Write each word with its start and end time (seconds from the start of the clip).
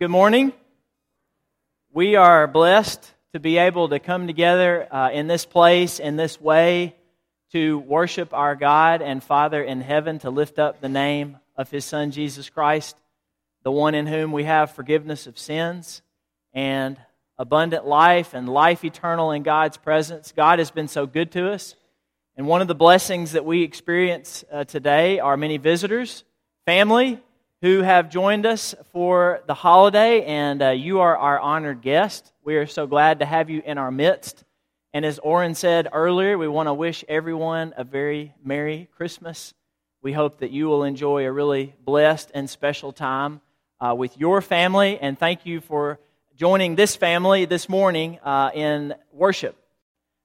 Good 0.00 0.08
morning. 0.08 0.54
We 1.92 2.16
are 2.16 2.46
blessed 2.46 3.12
to 3.34 3.38
be 3.38 3.58
able 3.58 3.90
to 3.90 3.98
come 3.98 4.26
together 4.26 4.88
uh, 4.90 5.10
in 5.10 5.26
this 5.26 5.44
place, 5.44 6.00
in 6.00 6.16
this 6.16 6.40
way, 6.40 6.96
to 7.52 7.78
worship 7.80 8.32
our 8.32 8.56
God 8.56 9.02
and 9.02 9.22
Father 9.22 9.62
in 9.62 9.82
heaven, 9.82 10.18
to 10.20 10.30
lift 10.30 10.58
up 10.58 10.80
the 10.80 10.88
name 10.88 11.36
of 11.54 11.70
His 11.70 11.84
Son, 11.84 12.12
Jesus 12.12 12.48
Christ, 12.48 12.96
the 13.62 13.70
one 13.70 13.94
in 13.94 14.06
whom 14.06 14.32
we 14.32 14.44
have 14.44 14.70
forgiveness 14.70 15.26
of 15.26 15.38
sins 15.38 16.00
and 16.54 16.96
abundant 17.36 17.84
life 17.84 18.32
and 18.32 18.48
life 18.48 18.86
eternal 18.86 19.32
in 19.32 19.42
God's 19.42 19.76
presence. 19.76 20.32
God 20.34 20.60
has 20.60 20.70
been 20.70 20.88
so 20.88 21.04
good 21.04 21.30
to 21.32 21.52
us. 21.52 21.74
And 22.38 22.46
one 22.46 22.62
of 22.62 22.68
the 22.68 22.74
blessings 22.74 23.32
that 23.32 23.44
we 23.44 23.64
experience 23.64 24.46
uh, 24.50 24.64
today 24.64 25.20
are 25.20 25.36
many 25.36 25.58
visitors, 25.58 26.24
family, 26.64 27.20
who 27.62 27.82
have 27.82 28.08
joined 28.08 28.46
us 28.46 28.74
for 28.92 29.42
the 29.46 29.54
holiday, 29.54 30.24
and 30.24 30.62
uh, 30.62 30.70
you 30.70 31.00
are 31.00 31.16
our 31.16 31.38
honored 31.38 31.82
guest. 31.82 32.32
We 32.42 32.56
are 32.56 32.66
so 32.66 32.86
glad 32.86 33.18
to 33.18 33.26
have 33.26 33.50
you 33.50 33.62
in 33.64 33.76
our 33.76 33.90
midst. 33.90 34.44
And 34.94 35.04
as 35.04 35.18
Orrin 35.18 35.54
said 35.54 35.88
earlier, 35.92 36.38
we 36.38 36.48
want 36.48 36.68
to 36.68 36.74
wish 36.74 37.04
everyone 37.06 37.74
a 37.76 37.84
very 37.84 38.34
Merry 38.42 38.88
Christmas. 38.96 39.52
We 40.02 40.14
hope 40.14 40.38
that 40.38 40.50
you 40.50 40.68
will 40.68 40.84
enjoy 40.84 41.26
a 41.26 41.32
really 41.32 41.74
blessed 41.84 42.30
and 42.32 42.48
special 42.48 42.92
time 42.92 43.42
uh, 43.78 43.94
with 43.94 44.16
your 44.16 44.40
family, 44.40 44.98
and 44.98 45.18
thank 45.18 45.44
you 45.44 45.60
for 45.60 46.00
joining 46.36 46.74
this 46.74 46.96
family 46.96 47.44
this 47.44 47.68
morning 47.68 48.18
uh, 48.24 48.50
in 48.54 48.94
worship. 49.12 49.54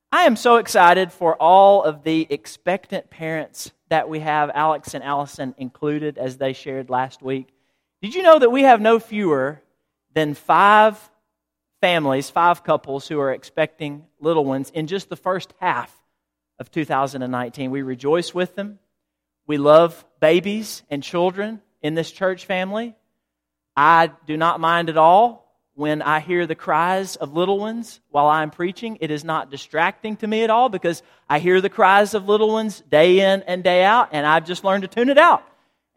I 0.09 0.23
am 0.23 0.38
so 0.38 0.56
excited 0.56 1.12
for 1.12 1.36
all 1.36 1.84
of 1.84 2.04
the 2.04 2.26
expectant 2.30 3.09
parents 3.09 3.73
that 3.89 4.09
we 4.09 4.20
have, 4.20 4.49
Alex 4.53 4.94
and 4.94 5.03
Allison 5.03 5.53
included, 5.57 6.17
as 6.17 6.38
they 6.38 6.53
shared 6.53 6.89
last 6.89 7.21
week. 7.21 7.48
Did 8.02 8.16
you 8.16 8.23
know 8.23 8.39
that 8.39 8.49
we 8.49 8.63
have 8.63 8.81
no 8.81 8.99
fewer 8.99 9.61
than 10.13 10.34
five 10.34 11.00
families, 11.81 12.30
five 12.30 12.64
couples 12.64 13.08
who 13.08 13.19
are 13.19 13.31
expecting 13.31 14.05
little 14.19 14.45
ones 14.45 14.69
in 14.72 14.88
just 14.88 15.09
the 15.09 15.16
first 15.16 15.53
half 15.59 15.95
of 16.59 16.72
2019? 16.72 17.72
We 17.72 17.81
rejoice 17.81 18.33
with 18.33 18.55
them. 18.55 18.80
We 19.47 19.58
love 19.58 20.03
babies 20.20 20.83
and 20.89 21.03
children 21.03 21.61
in 21.81 21.94
this 21.94 22.11
church 22.11 22.45
family. 22.45 22.95
I 23.77 24.11
do 24.25 24.38
not 24.38 24.59
mind 24.59 24.89
at 24.89 24.97
all 24.97 25.45
when 25.76 26.02
I 26.02 26.22
hear 26.22 26.48
the 26.48 26.56
cries 26.56 27.18
of 27.18 27.34
little 27.34 27.59
ones 27.59 28.00
while 28.09 28.28
I'm 28.28 28.50
preaching, 28.50 28.98
it 29.02 29.12
is 29.12 29.26
not 29.26 29.52
distracting 29.52 30.16
to 30.17 30.28
me 30.28 30.44
at 30.44 30.50
all 30.50 30.70
because 30.70 31.04
I 31.30 31.40
hear 31.40 31.59
the 31.59 31.70
cries 31.70 32.14
of 32.14 32.30
little 32.30 32.50
ones 32.50 32.82
day 32.90 33.20
in 33.20 33.44
and 33.44 33.62
day 33.62 33.84
out, 33.84 34.09
and 34.14 34.26
I've 34.26 34.45
just 34.45 34.64
learned 34.64 34.84
to 34.84 34.88
tune 34.88 35.09
it 35.09 35.17
out. 35.17 35.44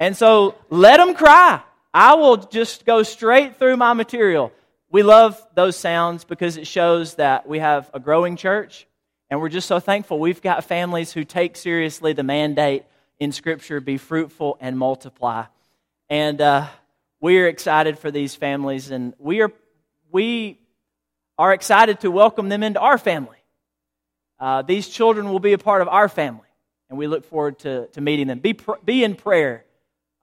And 0.01 0.17
so 0.17 0.57
let 0.69 0.97
them 0.97 1.15
cry. 1.15 1.63
I 1.95 2.15
will 2.15 2.37
just 2.37 2.87
go 2.87 3.05
straight 3.05 3.57
through 3.57 3.77
my 3.77 3.93
material. 3.93 4.53
We 4.91 5.05
love 5.05 5.41
those 5.55 5.77
sounds 5.77 6.25
because 6.25 6.57
it 6.57 6.67
shows 6.67 7.15
that 7.15 7.49
we 7.49 7.61
have 7.61 7.89
a 7.95 8.01
growing 8.01 8.37
church, 8.37 8.87
and 9.31 9.41
we're 9.41 9.49
just 9.49 9.69
so 9.69 9.79
thankful 9.79 10.19
we've 10.19 10.43
got 10.43 10.65
families 10.65 11.13
who 11.13 11.23
take 11.23 11.57
seriously 11.57 12.15
the 12.15 12.25
mandate 12.25 12.85
in 13.21 13.31
Scripture 13.31 13.81
be 13.81 13.97
fruitful 13.97 14.59
and 14.61 14.77
multiply. 14.77 15.45
And 16.11 16.41
uh, 16.41 16.67
we 17.21 17.39
are 17.39 17.47
excited 17.47 17.99
for 17.99 18.11
these 18.11 18.35
families, 18.35 18.91
and 18.91 19.15
we 19.19 19.41
are 19.41 19.53
we 20.11 20.59
are 21.39 21.53
excited 21.53 22.01
to 22.01 22.11
welcome 22.11 22.49
them 22.49 22.63
into 22.63 22.81
our 22.81 22.99
family. 22.99 23.37
Uh, 24.41 24.63
these 24.63 24.89
children 24.89 25.31
will 25.31 25.41
be 25.41 25.53
a 25.53 25.59
part 25.59 25.83
of 25.83 25.89
our 25.89 26.09
family, 26.09 26.49
and 26.89 26.99
we 26.99 27.07
look 27.07 27.25
forward 27.25 27.59
to, 27.61 27.87
to 27.89 28.01
meeting 28.01 28.27
them. 28.27 28.39
Be, 28.39 28.55
pr- 28.55 28.73
be 28.85 29.05
in 29.05 29.15
prayer 29.15 29.65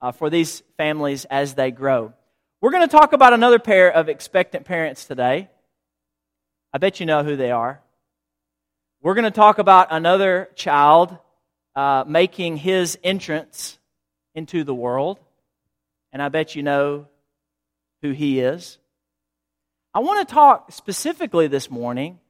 uh, 0.00 0.12
for 0.12 0.30
these 0.30 0.62
families 0.76 1.24
as 1.26 1.54
they 1.54 1.70
grow. 1.70 2.12
We're 2.60 2.70
going 2.70 2.88
to 2.88 2.96
talk 2.96 3.12
about 3.12 3.32
another 3.32 3.58
pair 3.58 3.92
of 3.92 4.08
expectant 4.08 4.64
parents 4.64 5.04
today. 5.04 5.48
I 6.72 6.78
bet 6.78 7.00
you 7.00 7.06
know 7.06 7.22
who 7.22 7.36
they 7.36 7.50
are. 7.50 7.80
We're 9.02 9.14
going 9.14 9.24
to 9.24 9.30
talk 9.30 9.58
about 9.58 9.88
another 9.90 10.48
child 10.54 11.16
uh, 11.74 12.04
making 12.06 12.56
his 12.56 12.98
entrance 13.04 13.78
into 14.34 14.64
the 14.64 14.74
world, 14.74 15.20
and 16.12 16.22
I 16.22 16.28
bet 16.28 16.54
you 16.54 16.62
know 16.62 17.06
who 18.02 18.10
he 18.10 18.40
is. 18.40 18.78
I 19.96 20.00
want 20.00 20.28
to 20.28 20.34
talk 20.34 20.72
specifically 20.72 21.46
this 21.46 21.70
morning 21.70 22.20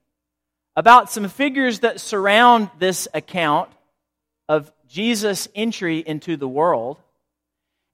about 0.76 1.10
some 1.10 1.26
figures 1.28 1.80
that 1.80 1.98
surround 1.98 2.70
this 2.78 3.08
account 3.12 3.70
of 4.48 4.70
Jesus' 4.86 5.48
entry 5.52 5.98
into 5.98 6.36
the 6.36 6.46
world. 6.46 6.96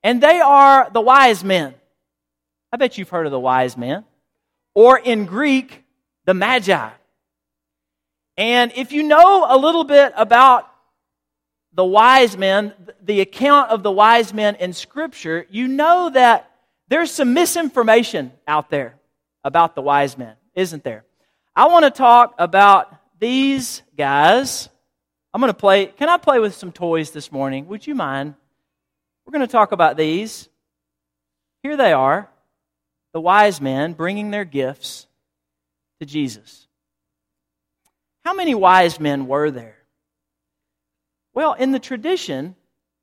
And 0.03 0.23
they 0.23 0.41
are 0.41 0.91
the 0.93 1.01
wise 1.01 1.43
men. 1.43 1.73
I 2.71 2.77
bet 2.77 2.99
you've 2.99 3.09
heard 3.09 3.25
of 3.25 3.33
the 3.33 3.41
wise 3.41 3.75
men. 3.75 4.05
Or 4.75 4.99
in 4.99 5.25
Greek, 5.25 5.83
the 6.27 6.35
magi. 6.35 6.91
And 8.37 8.73
if 8.77 8.93
you 8.93 9.05
know 9.05 9.47
a 9.49 9.57
little 9.57 9.85
bit 9.85 10.13
about 10.19 10.69
the 11.73 11.87
wise 11.87 12.37
men, 12.37 12.75
the 13.03 13.23
account 13.23 13.71
of 13.71 13.83
the 13.83 13.91
wise 13.91 14.35
men 14.35 14.57
in 14.57 14.75
Scripture, 14.75 15.47
you 15.49 15.67
know 15.67 16.11
that 16.11 16.51
there's 16.89 17.11
some 17.11 17.33
misinformation 17.33 18.33
out 18.47 18.69
there 18.69 18.97
about 19.45 19.75
the 19.75 19.83
wise 19.83 20.17
men, 20.17 20.35
isn't 20.55 20.85
there? 20.85 21.05
I 21.55 21.67
want 21.67 21.85
to 21.85 21.91
talk 21.91 22.35
about 22.39 22.95
these 23.19 23.83
guys. 23.97 24.69
I'm 25.35 25.41
going 25.41 25.53
to 25.53 25.59
play. 25.59 25.87
Can 25.87 26.09
I 26.09 26.17
play 26.17 26.39
with 26.39 26.55
some 26.55 26.73
toys 26.73 27.11
this 27.11 27.31
morning? 27.31 27.67
Would 27.69 27.87
you 27.87 27.95
mind? 27.95 28.35
We're 29.25 29.33
going 29.33 29.47
to 29.47 29.53
talk 29.53 29.73
about 29.73 29.97
these. 29.97 30.49
Here 31.63 31.77
they 31.77 31.93
are 31.93 32.29
the 33.13 33.21
wise 33.21 33.61
men 33.61 33.93
bringing 33.93 34.31
their 34.31 34.45
gifts 34.45 35.07
to 36.01 36.07
Jesus. 36.07 36.67
How 38.25 38.35
many 38.35 38.55
wise 38.55 38.99
men 38.99 39.27
were 39.27 39.51
there? 39.51 39.77
Well, 41.35 41.55
in 41.55 41.73
the 41.73 41.79
tradition, 41.79 42.55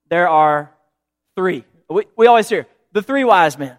there 0.10 0.30
are 0.30 0.72
three. 1.36 1.64
We, 1.90 2.06
we 2.16 2.28
always 2.28 2.50
hear 2.50 2.68
the 2.92 3.02
three 3.02 3.24
wise 3.24 3.58
men. 3.58 3.76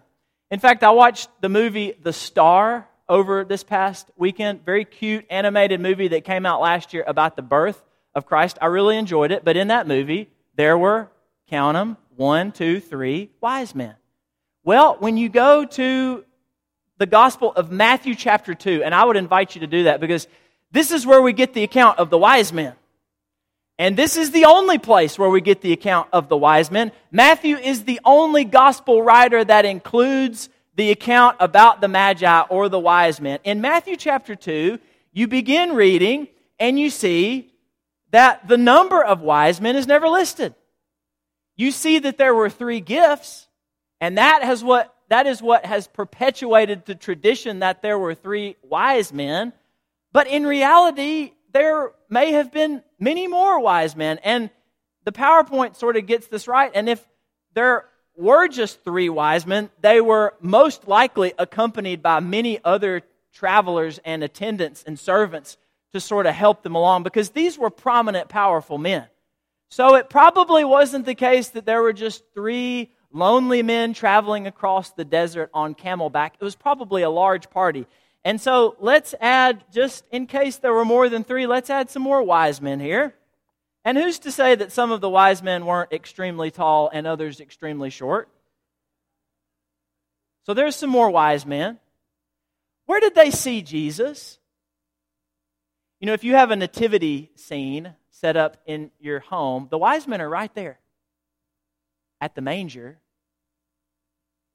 In 0.51 0.59
fact, 0.59 0.83
I 0.83 0.89
watched 0.91 1.29
the 1.39 1.47
movie 1.47 1.93
The 2.03 2.11
Star 2.11 2.85
over 3.07 3.45
this 3.45 3.63
past 3.63 4.11
weekend. 4.17 4.65
Very 4.65 4.83
cute 4.83 5.25
animated 5.29 5.79
movie 5.79 6.09
that 6.09 6.25
came 6.25 6.45
out 6.45 6.59
last 6.59 6.93
year 6.93 7.05
about 7.07 7.37
the 7.37 7.41
birth 7.41 7.81
of 8.13 8.25
Christ. 8.25 8.57
I 8.61 8.65
really 8.65 8.97
enjoyed 8.97 9.31
it. 9.31 9.45
But 9.45 9.55
in 9.55 9.69
that 9.69 9.87
movie, 9.87 10.29
there 10.55 10.77
were, 10.77 11.09
count 11.49 11.75
them, 11.75 11.95
one, 12.17 12.51
two, 12.51 12.81
three 12.81 13.31
wise 13.39 13.73
men. 13.73 13.95
Well, 14.65 14.97
when 14.99 15.15
you 15.15 15.29
go 15.29 15.63
to 15.63 16.25
the 16.97 17.05
Gospel 17.05 17.53
of 17.53 17.71
Matthew, 17.71 18.13
chapter 18.13 18.53
2, 18.53 18.83
and 18.83 18.93
I 18.93 19.05
would 19.05 19.15
invite 19.15 19.55
you 19.55 19.61
to 19.61 19.67
do 19.67 19.83
that 19.83 20.01
because 20.01 20.27
this 20.71 20.91
is 20.91 21.05
where 21.05 21.21
we 21.21 21.31
get 21.31 21.53
the 21.53 21.63
account 21.63 21.97
of 21.97 22.09
the 22.09 22.17
wise 22.17 22.51
men. 22.51 22.73
And 23.79 23.97
this 23.97 24.17
is 24.17 24.31
the 24.31 24.45
only 24.45 24.77
place 24.77 25.17
where 25.17 25.29
we 25.29 25.41
get 25.41 25.61
the 25.61 25.73
account 25.73 26.09
of 26.13 26.29
the 26.29 26.37
wise 26.37 26.69
men. 26.69 26.91
Matthew 27.11 27.57
is 27.57 27.83
the 27.83 27.99
only 28.05 28.43
gospel 28.45 29.01
writer 29.01 29.43
that 29.43 29.65
includes 29.65 30.49
the 30.75 30.91
account 30.91 31.37
about 31.39 31.81
the 31.81 31.87
Magi 31.87 32.41
or 32.41 32.69
the 32.69 32.79
wise 32.79 33.19
men. 33.19 33.39
In 33.43 33.61
Matthew 33.61 33.97
chapter 33.97 34.35
2, 34.35 34.79
you 35.13 35.27
begin 35.27 35.73
reading 35.73 36.27
and 36.59 36.79
you 36.79 36.89
see 36.89 37.51
that 38.11 38.47
the 38.47 38.57
number 38.57 39.03
of 39.03 39.21
wise 39.21 39.59
men 39.59 39.75
is 39.75 39.87
never 39.87 40.07
listed. 40.07 40.53
You 41.55 41.71
see 41.71 41.99
that 41.99 42.17
there 42.17 42.35
were 42.35 42.49
three 42.49 42.79
gifts, 42.79 43.47
and 43.99 44.17
that, 44.17 44.43
has 44.43 44.63
what, 44.63 44.93
that 45.09 45.27
is 45.27 45.41
what 45.41 45.65
has 45.65 45.87
perpetuated 45.87 46.85
the 46.85 46.95
tradition 46.95 47.59
that 47.59 47.81
there 47.81 47.99
were 47.99 48.15
three 48.15 48.55
wise 48.63 49.11
men. 49.13 49.53
But 50.11 50.27
in 50.27 50.45
reality, 50.45 51.33
there 51.53 51.91
may 52.09 52.31
have 52.33 52.51
been 52.51 52.83
many 52.99 53.27
more 53.27 53.59
wise 53.59 53.95
men. 53.95 54.19
And 54.23 54.49
the 55.03 55.11
PowerPoint 55.11 55.75
sort 55.75 55.97
of 55.97 56.05
gets 56.05 56.27
this 56.27 56.47
right. 56.47 56.71
And 56.73 56.87
if 56.89 57.05
there 57.53 57.85
were 58.15 58.47
just 58.47 58.83
three 58.83 59.09
wise 59.09 59.45
men, 59.45 59.69
they 59.81 60.01
were 60.01 60.33
most 60.41 60.87
likely 60.87 61.33
accompanied 61.37 62.01
by 62.01 62.19
many 62.19 62.59
other 62.63 63.01
travelers 63.33 63.99
and 64.03 64.23
attendants 64.23 64.83
and 64.85 64.99
servants 64.99 65.57
to 65.93 65.99
sort 65.99 66.25
of 66.25 66.35
help 66.35 66.63
them 66.63 66.75
along 66.75 67.03
because 67.03 67.31
these 67.31 67.57
were 67.57 67.69
prominent, 67.69 68.29
powerful 68.29 68.77
men. 68.77 69.07
So 69.69 69.95
it 69.95 70.09
probably 70.09 70.63
wasn't 70.63 71.05
the 71.05 71.15
case 71.15 71.49
that 71.49 71.65
there 71.65 71.81
were 71.81 71.93
just 71.93 72.23
three 72.33 72.91
lonely 73.13 73.63
men 73.63 73.93
traveling 73.93 74.47
across 74.47 74.91
the 74.91 75.05
desert 75.05 75.49
on 75.53 75.75
camelback. 75.75 76.31
It 76.39 76.43
was 76.43 76.55
probably 76.55 77.01
a 77.01 77.09
large 77.09 77.49
party. 77.49 77.85
And 78.23 78.39
so 78.39 78.75
let's 78.79 79.15
add, 79.19 79.63
just 79.73 80.03
in 80.11 80.27
case 80.27 80.57
there 80.57 80.73
were 80.73 80.85
more 80.85 81.09
than 81.09 81.23
three, 81.23 81.47
let's 81.47 81.69
add 81.69 81.89
some 81.89 82.03
more 82.03 82.21
wise 82.21 82.61
men 82.61 82.79
here. 82.79 83.15
And 83.83 83.97
who's 83.97 84.19
to 84.19 84.31
say 84.31 84.53
that 84.53 84.71
some 84.71 84.91
of 84.91 85.01
the 85.01 85.09
wise 85.09 85.41
men 85.41 85.65
weren't 85.65 85.91
extremely 85.91 86.51
tall 86.51 86.89
and 86.93 87.07
others 87.07 87.39
extremely 87.39 87.89
short? 87.89 88.29
So 90.45 90.53
there's 90.53 90.75
some 90.75 90.89
more 90.89 91.09
wise 91.09 91.45
men. 91.45 91.79
Where 92.85 92.99
did 92.99 93.15
they 93.15 93.31
see 93.31 93.63
Jesus? 93.63 94.37
You 95.99 96.07
know, 96.07 96.13
if 96.13 96.23
you 96.23 96.33
have 96.33 96.51
a 96.51 96.55
nativity 96.55 97.31
scene 97.35 97.95
set 98.11 98.37
up 98.37 98.57
in 98.67 98.91
your 98.99 99.19
home, 99.19 99.67
the 99.71 99.77
wise 99.77 100.07
men 100.07 100.21
are 100.21 100.29
right 100.29 100.53
there 100.53 100.79
at 102.19 102.35
the 102.35 102.41
manger, 102.41 102.99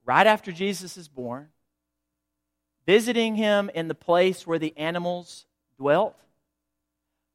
right 0.04 0.26
after 0.26 0.52
Jesus 0.52 0.96
is 0.96 1.08
born 1.08 1.48
visiting 2.86 3.34
him 3.34 3.70
in 3.74 3.88
the 3.88 3.94
place 3.94 4.46
where 4.46 4.58
the 4.58 4.76
animals 4.76 5.44
dwelt. 5.78 6.16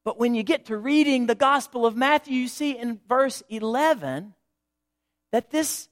But 0.04 0.18
when 0.18 0.34
you 0.34 0.44
get 0.44 0.66
to 0.66 0.78
reading 0.78 1.28
the 1.28 1.36
Gospel 1.36 1.86
of 1.86 1.96
Matthew, 1.96 2.36
you 2.36 2.48
see 2.48 2.78
in 2.78 3.00
verse 3.08 3.44
11 3.50 4.34
that 5.32 5.52
this 5.52 5.90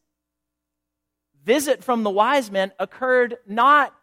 visit 1.44 1.84
from 1.84 2.04
the 2.04 2.10
wise 2.10 2.50
men 2.50 2.72
occurred 2.80 3.38
not 3.46 3.94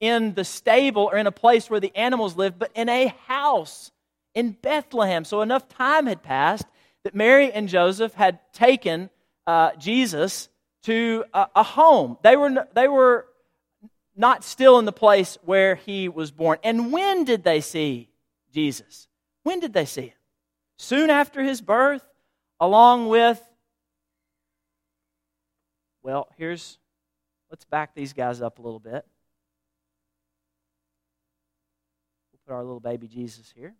in 0.00 0.34
the 0.34 0.44
stable 0.44 1.08
or 1.10 1.16
in 1.16 1.26
a 1.26 1.32
place 1.32 1.68
where 1.68 1.80
the 1.80 1.94
animals 1.96 2.36
lived, 2.36 2.58
but 2.58 2.70
in 2.74 2.88
a 2.88 3.14
house 3.26 3.90
in 4.34 4.52
Bethlehem. 4.52 5.24
So 5.24 5.40
enough 5.40 5.68
time 5.68 6.06
had 6.06 6.22
passed 6.22 6.66
that 7.02 7.14
Mary 7.14 7.50
and 7.50 7.68
Joseph 7.68 8.14
had 8.14 8.38
taken 8.52 9.10
uh, 9.46 9.72
Jesus 9.76 10.48
to 10.84 11.24
a, 11.34 11.48
a 11.56 11.62
home. 11.62 12.16
They 12.22 12.36
were, 12.36 12.68
they 12.74 12.86
were 12.86 13.26
not 14.18 14.42
still 14.42 14.80
in 14.80 14.84
the 14.84 14.92
place 14.92 15.38
where 15.44 15.76
he 15.76 16.08
was 16.08 16.32
born. 16.32 16.58
And 16.64 16.92
when 16.92 17.24
did 17.24 17.44
they 17.44 17.60
see 17.60 18.10
Jesus? 18.52 19.06
When 19.44 19.60
did 19.60 19.72
they 19.72 19.84
see 19.84 20.08
him? 20.08 20.12
Soon 20.76 21.08
after 21.08 21.42
his 21.42 21.60
birth, 21.60 22.02
along 22.58 23.08
with, 23.08 23.40
well, 26.02 26.28
here's, 26.36 26.78
let's 27.48 27.64
back 27.64 27.94
these 27.94 28.12
guys 28.12 28.42
up 28.42 28.58
a 28.58 28.62
little 28.62 28.80
bit. 28.80 29.06
We'll 32.32 32.40
put 32.44 32.52
our 32.54 32.64
little 32.64 32.80
baby 32.80 33.06
Jesus 33.06 33.52
here. 33.54 33.74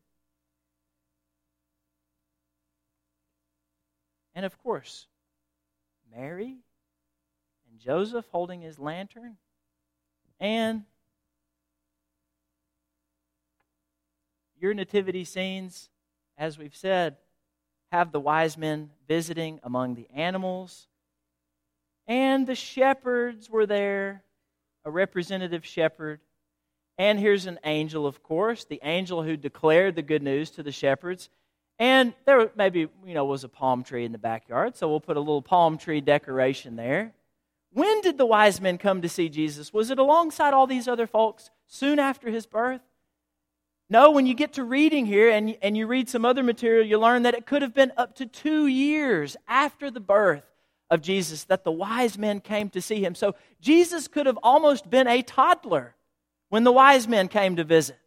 And 4.37 4.47
of 4.47 4.57
course, 4.63 5.09
Mary 6.15 6.59
and 7.69 7.81
Joseph 7.81 8.27
holding 8.31 8.61
his 8.61 8.79
lantern 8.79 9.37
and 10.41 10.85
your 14.61 14.75
nativity 14.75 15.25
scenes, 15.25 15.89
as 16.37 16.59
we've 16.59 16.77
said, 16.77 17.17
have 17.93 18.13
the 18.13 18.21
wise 18.21 18.59
men 18.59 18.91
visiting 19.07 19.61
among 19.63 19.95
the 19.95 20.09
animals. 20.15 20.87
And 22.07 22.47
the 22.47 22.55
shepherds 22.55 23.49
were 23.49 23.67
there, 23.67 24.23
a 24.85 24.91
representative 24.91 25.65
shepherd. 25.65 26.21
And 26.97 27.19
here's 27.19 27.47
an 27.47 27.59
angel, 27.65 28.07
of 28.07 28.23
course, 28.23 28.65
the 28.65 28.81
angel 28.83 29.23
who 29.23 29.37
declared 29.37 29.95
the 29.95 30.03
good 30.03 30.23
news 30.23 30.51
to 30.53 30.63
the 30.63 30.73
shepherds. 30.73 31.31
And 31.79 32.13
there 32.27 32.51
maybe, 32.57 32.89
you 33.07 33.15
know, 33.15 33.25
was 33.25 33.45
a 33.45 33.49
palm 33.49 33.85
tree 33.85 34.05
in 34.05 34.13
the 34.13 34.19
backyard, 34.19 34.77
so 34.77 34.89
we'll 34.89 35.01
put 35.01 35.17
a 35.17 35.21
little 35.21 35.43
palm 35.43 35.79
tree 35.79 36.01
decoration 36.01 36.75
there. 36.75 37.13
When 37.73 38.01
did 38.01 38.19
the 38.19 38.27
wise 38.27 38.61
men 38.61 38.79
come 38.79 39.03
to 39.03 39.09
see 39.09 39.29
Jesus? 39.29 39.73
Was 39.73 39.91
it 39.91 39.99
alongside 39.99 40.55
all 40.55 40.67
these 40.67 40.89
other 40.89 41.07
folks 41.07 41.51
soon 41.67 41.99
after 41.99 42.31
his 42.31 42.47
birth? 42.47 42.81
No, 43.91 44.11
when 44.11 44.27
you 44.27 44.35
get 44.35 44.55
to 44.55 44.65
reading 44.65 45.07
here 45.07 45.31
and, 45.31 45.57
and 45.63 45.77
you 45.77 45.87
read 45.87 46.09
some 46.09 46.25
other 46.25 46.43
material, 46.43 46.87
you 46.87 46.99
learn 46.99 47.23
that 47.23 47.35
it 47.35 47.47
could 47.47 47.63
have 47.63 47.75
been 47.75 47.93
up 47.97 48.17
to 48.17 48.27
two 48.27 48.67
years 48.67 49.37
after 49.47 49.91
the 49.91 50.01
birth 50.01 50.45
of 50.91 51.01
Jesus 51.01 51.45
that 51.45 51.65
the 51.65 51.73
wise 51.73 52.19
men 52.19 52.41
came 52.41 52.69
to 52.71 52.83
see 52.83 53.03
him. 53.03 53.15
So 53.15 53.35
Jesus 53.61 54.09
could 54.09 54.27
have 54.27 54.39
almost 54.43 54.89
been 54.89 55.07
a 55.07 55.23
toddler 55.23 55.95
when 56.51 56.65
the 56.65 56.73
wise 56.73 57.09
men 57.09 57.29
came 57.29 57.57
to 57.57 57.65
visit. 57.65 57.99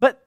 But 0.00 0.22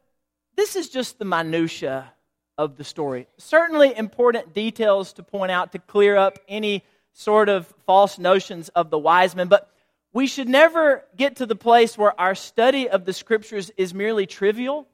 this 0.56 0.76
is 0.76 0.90
just 0.90 1.18
the 1.18 1.26
minutia 1.26 2.12
of 2.58 2.78
the 2.78 2.84
story. 2.84 3.28
Certainly 3.38 3.96
important 3.96 4.54
details 4.54 5.14
to 5.14 5.24
point 5.24 5.52
out 5.52 5.72
to 5.72 5.80
clear 5.80 6.18
up 6.18 6.40
any 6.48 6.84
sort 7.18 7.50
of 7.50 7.66
false 7.88 8.20
notions 8.20 8.70
of 8.70 8.92
the 8.92 8.98
wise 8.98 9.36
men, 9.36 9.48
but 9.48 9.72
we 10.14 10.28
should 10.28 10.48
never 10.48 11.04
get 11.16 11.38
to 11.38 11.48
the 11.48 11.56
place 11.56 11.98
where 11.98 12.18
our 12.20 12.36
study 12.36 12.88
of 12.88 13.06
the 13.06 13.14
scriptures 13.14 13.72
is 13.76 13.92
merely 13.92 14.28
trivial, 14.28 14.88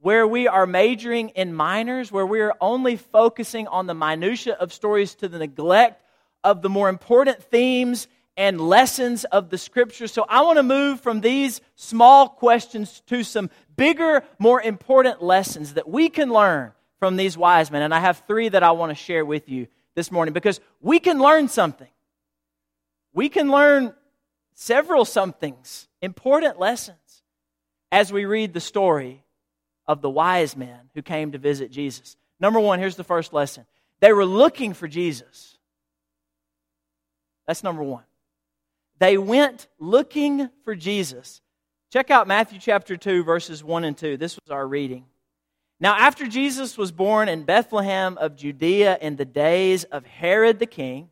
where 0.00 0.26
we 0.26 0.48
are 0.48 0.66
majoring 0.66 1.28
in 1.30 1.52
minors, 1.52 2.10
where 2.10 2.24
we 2.24 2.40
are 2.40 2.54
only 2.62 2.96
focusing 2.96 3.68
on 3.68 3.86
the 3.86 3.94
minutiae 3.94 4.54
of 4.54 4.72
stories 4.72 5.14
to 5.16 5.28
the 5.28 5.38
neglect 5.38 6.02
of 6.42 6.62
the 6.62 6.70
more 6.70 6.88
important 6.88 7.42
themes 7.42 8.08
and 8.38 8.58
lessons 8.58 9.24
of 9.24 9.50
the 9.50 9.58
scriptures. 9.58 10.12
So 10.12 10.24
I 10.26 10.40
want 10.40 10.56
to 10.56 10.62
move 10.62 11.02
from 11.02 11.20
these 11.20 11.60
small 11.74 12.26
questions 12.26 13.02
to 13.08 13.22
some 13.22 13.50
bigger, 13.76 14.24
more 14.38 14.62
important 14.62 15.22
lessons 15.22 15.74
that 15.74 15.86
we 15.86 16.08
can 16.08 16.32
learn 16.32 16.72
from 16.98 17.16
these 17.16 17.36
wise 17.36 17.70
men. 17.70 17.82
And 17.82 17.94
I 17.94 18.00
have 18.00 18.22
three 18.26 18.48
that 18.48 18.62
I 18.62 18.70
want 18.70 18.90
to 18.90 18.94
share 18.94 19.26
with 19.26 19.50
you 19.50 19.68
this 20.00 20.10
morning 20.10 20.32
because 20.32 20.60
we 20.80 20.98
can 20.98 21.18
learn 21.18 21.46
something. 21.46 21.90
We 23.12 23.28
can 23.28 23.50
learn 23.50 23.92
several 24.54 25.04
somethings, 25.04 25.88
important 26.00 26.58
lessons, 26.58 27.22
as 27.92 28.10
we 28.10 28.24
read 28.24 28.54
the 28.54 28.60
story 28.60 29.22
of 29.86 30.00
the 30.00 30.08
wise 30.08 30.56
men 30.56 30.88
who 30.94 31.02
came 31.02 31.32
to 31.32 31.38
visit 31.38 31.70
Jesus. 31.70 32.16
Number 32.38 32.58
one, 32.58 32.78
here's 32.78 32.96
the 32.96 33.04
first 33.04 33.34
lesson 33.34 33.66
they 34.00 34.14
were 34.14 34.24
looking 34.24 34.72
for 34.72 34.88
Jesus. 34.88 35.58
That's 37.46 37.62
number 37.62 37.82
one. 37.82 38.04
They 39.00 39.18
went 39.18 39.68
looking 39.78 40.48
for 40.64 40.74
Jesus. 40.74 41.42
Check 41.92 42.10
out 42.10 42.26
Matthew 42.26 42.58
chapter 42.58 42.96
2, 42.96 43.22
verses 43.22 43.62
1 43.62 43.84
and 43.84 43.98
2. 43.98 44.16
This 44.16 44.38
was 44.42 44.50
our 44.50 44.66
reading. 44.66 45.04
Now, 45.80 45.96
after 45.96 46.26
Jesus 46.26 46.76
was 46.76 46.92
born 46.92 47.28
in 47.28 47.44
Bethlehem 47.44 48.18
of 48.18 48.36
Judea 48.36 48.98
in 49.00 49.16
the 49.16 49.24
days 49.24 49.84
of 49.84 50.04
Herod 50.04 50.58
the 50.58 50.66
king, 50.66 51.08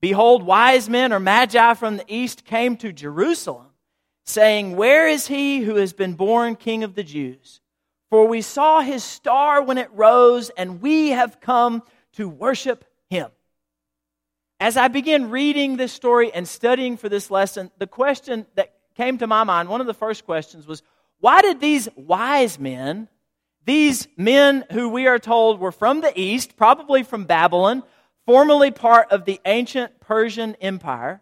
Behold, 0.00 0.42
wise 0.42 0.88
men 0.88 1.12
or 1.12 1.20
magi 1.20 1.74
from 1.74 1.98
the 1.98 2.04
east 2.08 2.46
came 2.46 2.76
to 2.78 2.92
Jerusalem, 2.92 3.66
saying, 4.24 4.76
Where 4.76 5.06
is 5.06 5.26
he 5.26 5.60
who 5.60 5.76
has 5.76 5.92
been 5.92 6.14
born 6.14 6.56
king 6.56 6.82
of 6.82 6.94
the 6.94 7.04
Jews? 7.04 7.60
For 8.08 8.26
we 8.26 8.40
saw 8.40 8.80
his 8.80 9.04
star 9.04 9.62
when 9.62 9.78
it 9.78 9.90
rose, 9.92 10.50
and 10.50 10.80
we 10.80 11.10
have 11.10 11.40
come 11.40 11.82
to 12.14 12.28
worship 12.28 12.84
him. 13.10 13.30
As 14.58 14.76
I 14.76 14.88
began 14.88 15.30
reading 15.30 15.76
this 15.76 15.92
story 15.92 16.32
and 16.32 16.48
studying 16.48 16.96
for 16.96 17.08
this 17.08 17.30
lesson, 17.30 17.70
the 17.78 17.86
question 17.86 18.46
that 18.56 18.74
came 18.96 19.18
to 19.18 19.26
my 19.26 19.44
mind, 19.44 19.68
one 19.68 19.80
of 19.80 19.86
the 19.86 19.94
first 19.94 20.24
questions 20.24 20.66
was, 20.66 20.82
why 21.20 21.42
did 21.42 21.60
these 21.60 21.88
wise 21.94 22.58
men, 22.58 23.08
these 23.66 24.08
men 24.16 24.64
who 24.72 24.88
we 24.88 25.06
are 25.06 25.18
told 25.18 25.60
were 25.60 25.72
from 25.72 26.00
the 26.00 26.18
east, 26.18 26.56
probably 26.56 27.02
from 27.02 27.24
Babylon, 27.24 27.82
formerly 28.26 28.70
part 28.70 29.12
of 29.12 29.24
the 29.24 29.40
ancient 29.44 30.00
Persian 30.00 30.54
Empire. 30.60 31.20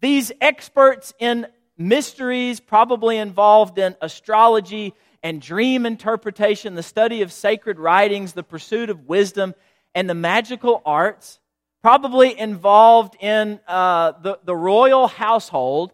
These 0.00 0.32
experts 0.40 1.12
in 1.18 1.46
mysteries, 1.76 2.60
probably 2.60 3.16
involved 3.16 3.78
in 3.78 3.96
astrology 4.00 4.94
and 5.22 5.42
dream 5.42 5.84
interpretation, 5.84 6.74
the 6.74 6.82
study 6.82 7.22
of 7.22 7.32
sacred 7.32 7.78
writings, 7.78 8.32
the 8.32 8.42
pursuit 8.42 8.88
of 8.88 9.08
wisdom, 9.08 9.54
and 9.94 10.08
the 10.08 10.14
magical 10.14 10.82
arts, 10.86 11.38
probably 11.82 12.38
involved 12.38 13.16
in 13.20 13.60
uh, 13.66 14.12
the, 14.22 14.38
the 14.44 14.56
royal 14.56 15.08
household. 15.08 15.92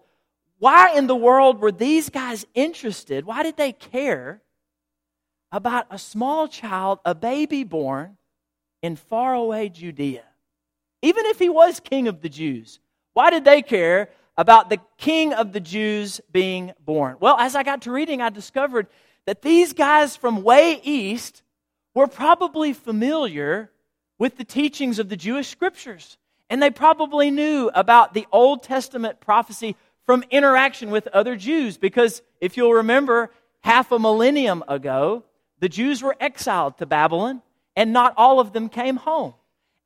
Why 0.59 0.95
in 0.97 1.07
the 1.07 1.17
world 1.17 1.61
were 1.61 1.73
these 1.73 2.11
guys 2.11 2.47
interested? 2.55 3.25
Why 3.25 3.43
did 3.43 3.57
they 3.57 3.73
care 3.73 4.43
about 5.53 5.87
a 5.91 5.99
small 5.99 6.49
child, 6.49 6.99
a 7.05 7.15
baby 7.15 7.65
born 7.65 8.17
in 8.83 8.97
faraway 8.97 9.69
Judea? 9.69 10.25
even 11.07 11.27
if 11.27 11.39
he 11.39 11.49
was 11.49 11.79
king 11.79 12.09
of 12.09 12.21
the 12.21 12.29
Jews. 12.29 12.81
Why 13.13 13.31
did 13.31 13.45
they 13.45 13.63
care 13.63 14.11
about 14.37 14.71
the 14.71 14.81
king 14.99 15.33
of 15.33 15.53
the 15.53 15.61
Jews 15.61 16.21
being 16.33 16.73
born? 16.81 17.17
Well, 17.21 17.37
as 17.39 17.55
I 17.55 17.63
got 17.63 17.83
to 17.83 17.93
reading, 17.93 18.21
I 18.21 18.31
discovered 18.31 18.89
that 19.25 19.43
these 19.43 19.73
guys 19.73 20.17
from 20.17 20.43
way 20.43 20.81
east 20.83 21.43
were 21.95 22.09
probably 22.09 22.73
familiar 22.73 23.71
with 24.19 24.37
the 24.37 24.45
teachings 24.45 24.99
of 24.99 25.09
the 25.09 25.17
Jewish 25.17 25.49
scriptures. 25.49 26.19
And 26.51 26.61
they 26.63 26.71
probably 26.71 27.31
knew 27.31 27.71
about 27.75 28.13
the 28.13 28.27
Old 28.33 28.65
Testament 28.65 29.21
prophecy 29.21 29.77
from 30.07 30.25
interaction 30.31 30.91
with 30.91 31.07
other 31.09 31.37
Jews. 31.37 31.77
Because 31.77 32.23
if 32.41 32.57
you'll 32.57 32.75
remember, 32.75 33.31
half 33.61 33.93
a 33.93 33.99
millennium 33.99 34.65
ago, 34.67 35.25
the 35.59 35.69
Jews 35.69 36.03
were 36.03 36.17
exiled 36.21 36.79
to 36.79 36.87
Babylon, 36.87 37.43
and 37.75 37.93
not 37.93 38.15
all 38.17 38.41
of 38.41 38.53
them 38.53 38.69
came 38.69 38.97
home. 38.97 39.35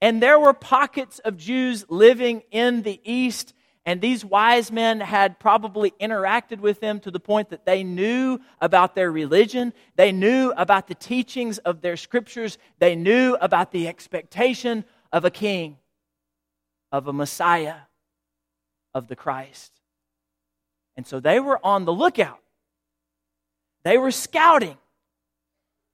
And 0.00 0.22
there 0.22 0.40
were 0.40 0.54
pockets 0.54 1.18
of 1.20 1.36
Jews 1.36 1.84
living 1.88 2.42
in 2.50 2.82
the 2.82 3.00
east, 3.04 3.54
and 3.84 4.00
these 4.00 4.24
wise 4.24 4.72
men 4.72 5.00
had 5.00 5.38
probably 5.38 5.92
interacted 6.00 6.60
with 6.60 6.80
them 6.80 7.00
to 7.00 7.10
the 7.10 7.20
point 7.20 7.50
that 7.50 7.66
they 7.66 7.82
knew 7.82 8.40
about 8.60 8.94
their 8.94 9.10
religion, 9.10 9.72
they 9.96 10.12
knew 10.12 10.52
about 10.56 10.88
the 10.88 10.94
teachings 10.94 11.58
of 11.58 11.80
their 11.80 11.96
scriptures, 11.96 12.58
they 12.78 12.94
knew 12.94 13.36
about 13.40 13.72
the 13.72 13.88
expectation 13.88 14.84
of 15.12 15.24
a 15.24 15.30
king, 15.30 15.76
of 16.92 17.08
a 17.08 17.12
Messiah, 17.12 17.76
of 18.94 19.08
the 19.08 19.16
Christ. 19.16 19.72
And 20.96 21.06
so 21.06 21.20
they 21.20 21.40
were 21.40 21.64
on 21.64 21.84
the 21.84 21.92
lookout. 21.92 22.40
They 23.84 23.96
were 23.96 24.10
scouting 24.10 24.76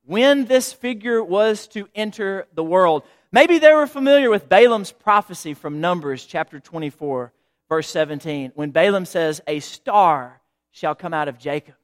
when 0.07 0.45
this 0.47 0.73
figure 0.73 1.23
was 1.23 1.67
to 1.69 1.89
enter 1.95 2.47
the 2.55 2.65
world. 2.65 3.03
Maybe 3.33 3.59
they 3.59 3.75
were 3.75 3.87
familiar 3.87 4.31
with 4.31 4.49
Balaam's 4.49 4.93
prophecy 4.93 5.53
from 5.53 5.81
Numbers 5.81 6.25
chapter 6.25 6.61
24, 6.61 7.33
verse 7.69 7.89
17, 7.91 8.53
when 8.55 8.71
Balaam 8.71 9.05
says, 9.05 9.41
A 9.47 9.61
star 9.61 10.41
shall 10.71 10.95
come 10.95 11.13
out 11.13 11.29
of 11.29 11.39
Jacob. 11.39 11.75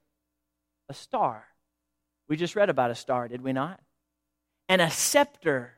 A 0.89 0.95
star. 0.95 1.45
We 2.29 2.37
just 2.37 2.57
read 2.57 2.71
about 2.71 2.91
a 2.91 2.95
star, 2.95 3.27
did 3.29 3.43
we 3.43 3.53
not? 3.53 3.81
And 4.69 4.81
a 4.81 4.91
scepter, 4.91 5.73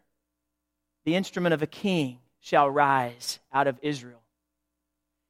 the 1.05 1.17
instrument 1.17 1.55
of 1.55 1.63
a 1.63 1.67
king, 1.67 2.19
shall 2.41 2.69
rise 2.69 3.39
out 3.53 3.67
of 3.67 3.79
Israel. 3.81 4.21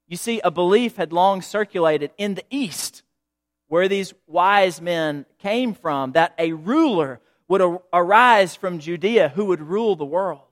You 0.08 0.16
see, 0.16 0.40
a 0.40 0.50
belief 0.50 0.96
had 0.96 1.12
long 1.12 1.42
circulated 1.42 2.10
in 2.18 2.34
the 2.34 2.44
East, 2.50 3.02
where 3.74 3.88
these 3.88 4.14
wise 4.28 4.80
men 4.80 5.26
came 5.40 5.74
from, 5.74 6.12
that 6.12 6.32
a 6.38 6.52
ruler 6.52 7.18
would 7.48 7.60
arise 7.92 8.54
from 8.54 8.78
Judea 8.78 9.30
who 9.30 9.46
would 9.46 9.60
rule 9.60 9.96
the 9.96 10.04
world. 10.04 10.42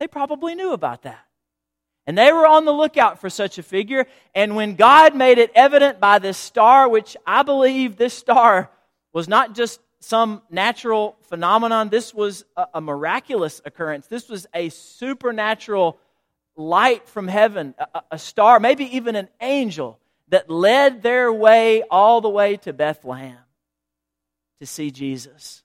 They 0.00 0.06
probably 0.06 0.54
knew 0.54 0.72
about 0.72 1.02
that. 1.02 1.22
And 2.06 2.16
they 2.16 2.32
were 2.32 2.46
on 2.46 2.64
the 2.64 2.72
lookout 2.72 3.20
for 3.20 3.28
such 3.28 3.58
a 3.58 3.62
figure. 3.62 4.06
And 4.34 4.56
when 4.56 4.74
God 4.74 5.14
made 5.14 5.36
it 5.36 5.52
evident 5.54 6.00
by 6.00 6.18
this 6.18 6.38
star, 6.38 6.88
which 6.88 7.14
I 7.26 7.42
believe 7.42 7.96
this 7.96 8.14
star 8.14 8.70
was 9.12 9.28
not 9.28 9.54
just 9.54 9.78
some 10.00 10.40
natural 10.48 11.18
phenomenon, 11.24 11.90
this 11.90 12.14
was 12.14 12.46
a, 12.56 12.68
a 12.72 12.80
miraculous 12.80 13.60
occurrence. 13.66 14.06
This 14.06 14.30
was 14.30 14.46
a 14.54 14.70
supernatural 14.70 15.98
light 16.56 17.06
from 17.06 17.28
heaven, 17.28 17.74
a, 17.78 18.00
a 18.12 18.18
star, 18.18 18.60
maybe 18.60 18.96
even 18.96 19.14
an 19.14 19.28
angel 19.42 19.98
that 20.34 20.50
led 20.50 21.00
their 21.00 21.32
way 21.32 21.84
all 21.88 22.20
the 22.20 22.28
way 22.28 22.56
to 22.56 22.72
Bethlehem 22.72 23.38
to 24.58 24.66
see 24.66 24.90
Jesus. 24.90 25.62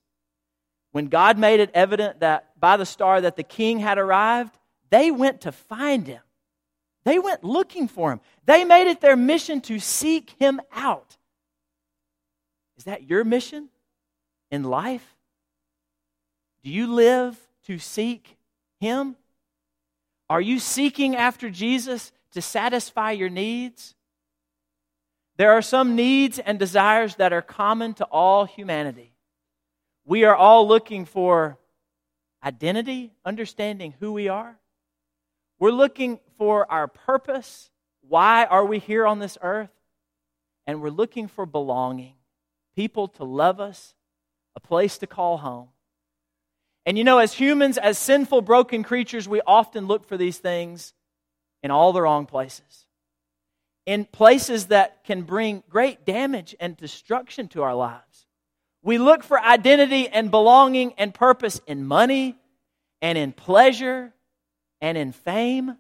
When 0.92 1.08
God 1.08 1.40
made 1.40 1.60
it 1.60 1.72
evident 1.74 2.20
that 2.20 2.52
by 2.60 2.78
the 2.78 2.86
star 2.86 3.20
that 3.20 3.36
the 3.36 3.42
king 3.42 3.80
had 3.80 3.98
arrived, 3.98 4.56
they 4.92 5.10
went 5.10 5.42
to 5.42 5.52
find 5.52 6.06
him. 6.06 6.22
They 7.04 7.18
went 7.18 7.44
looking 7.44 7.88
for 7.88 8.12
him. 8.12 8.22
They 8.46 8.64
made 8.64 8.88
it 8.88 9.02
their 9.02 9.16
mission 9.16 9.62
to 9.62 9.80
seek 9.80 10.36
him 10.38 10.62
out. 10.72 11.18
Is 12.78 12.84
that 12.84 13.10
your 13.10 13.24
mission 13.24 13.70
in 14.52 14.64
life? 14.64 15.18
Do 16.62 16.70
you 16.70 16.94
live 16.94 17.36
to 17.66 17.80
seek 17.80 18.38
him? 18.80 19.16
Are 20.30 20.42
you 20.42 20.60
seeking 20.60 21.16
after 21.16 21.50
Jesus 21.50 22.12
to 22.34 22.42
satisfy 22.44 23.14
your 23.14 23.30
needs? 23.30 23.96
There 25.40 25.54
are 25.54 25.62
some 25.62 25.96
needs 25.96 26.38
and 26.38 26.60
desires 26.60 27.16
that 27.16 27.32
are 27.32 27.42
common 27.42 27.94
to 27.94 28.04
all 28.04 28.44
humanity. 28.44 29.14
We 30.04 30.26
are 30.26 30.36
all 30.36 30.68
looking 30.68 31.06
for 31.06 31.58
identity, 32.44 33.14
understanding 33.24 33.94
who 34.02 34.12
we 34.12 34.28
are. 34.28 34.60
We're 35.58 35.72
looking 35.72 36.20
for 36.38 36.70
our 36.70 36.90
purpose. 36.90 37.72
Why 38.02 38.44
are 38.44 38.66
we 38.66 38.80
here 38.80 39.08
on 39.08 39.20
this 39.20 39.38
earth? 39.42 39.70
And 40.68 40.82
we're 40.82 40.90
looking 40.90 41.30
for 41.30 41.46
belonging, 41.46 42.16
people 42.76 43.08
to 43.08 43.24
love 43.24 43.62
us, 43.62 43.96
a 44.58 44.60
place 44.60 44.98
to 44.98 45.08
call 45.08 45.38
home. 45.38 45.70
And 46.86 46.98
you 46.98 47.06
know, 47.06 47.20
as 47.20 47.32
humans, 47.32 47.78
as 47.78 47.98
sinful, 47.98 48.42
broken 48.42 48.84
creatures, 48.84 49.30
we 49.30 49.40
often 49.48 49.88
look 49.88 50.06
for 50.06 50.18
these 50.18 50.38
things 50.38 50.94
in 51.64 51.72
all 51.72 51.94
the 51.94 52.02
wrong 52.02 52.26
places. 52.26 52.88
In 53.90 54.06
places 54.06 54.68
that 54.68 55.04
can 55.04 55.24
bring 55.24 55.64
great 55.68 56.06
damage 56.06 56.56
and 56.60 56.78
destruction 56.78 57.48
to 57.48 57.64
our 57.64 57.74
lives. 57.74 58.28
We 58.84 59.00
look 59.00 59.24
for 59.24 59.42
identity 59.42 60.08
and 60.08 60.30
belonging 60.30 60.94
and 61.00 61.12
purpose 61.12 61.60
in 61.66 61.88
money 61.88 62.38
and 63.02 63.18
in 63.18 63.32
pleasure 63.32 64.14
and 64.80 64.96
in 64.96 65.12
fame. 65.12 65.76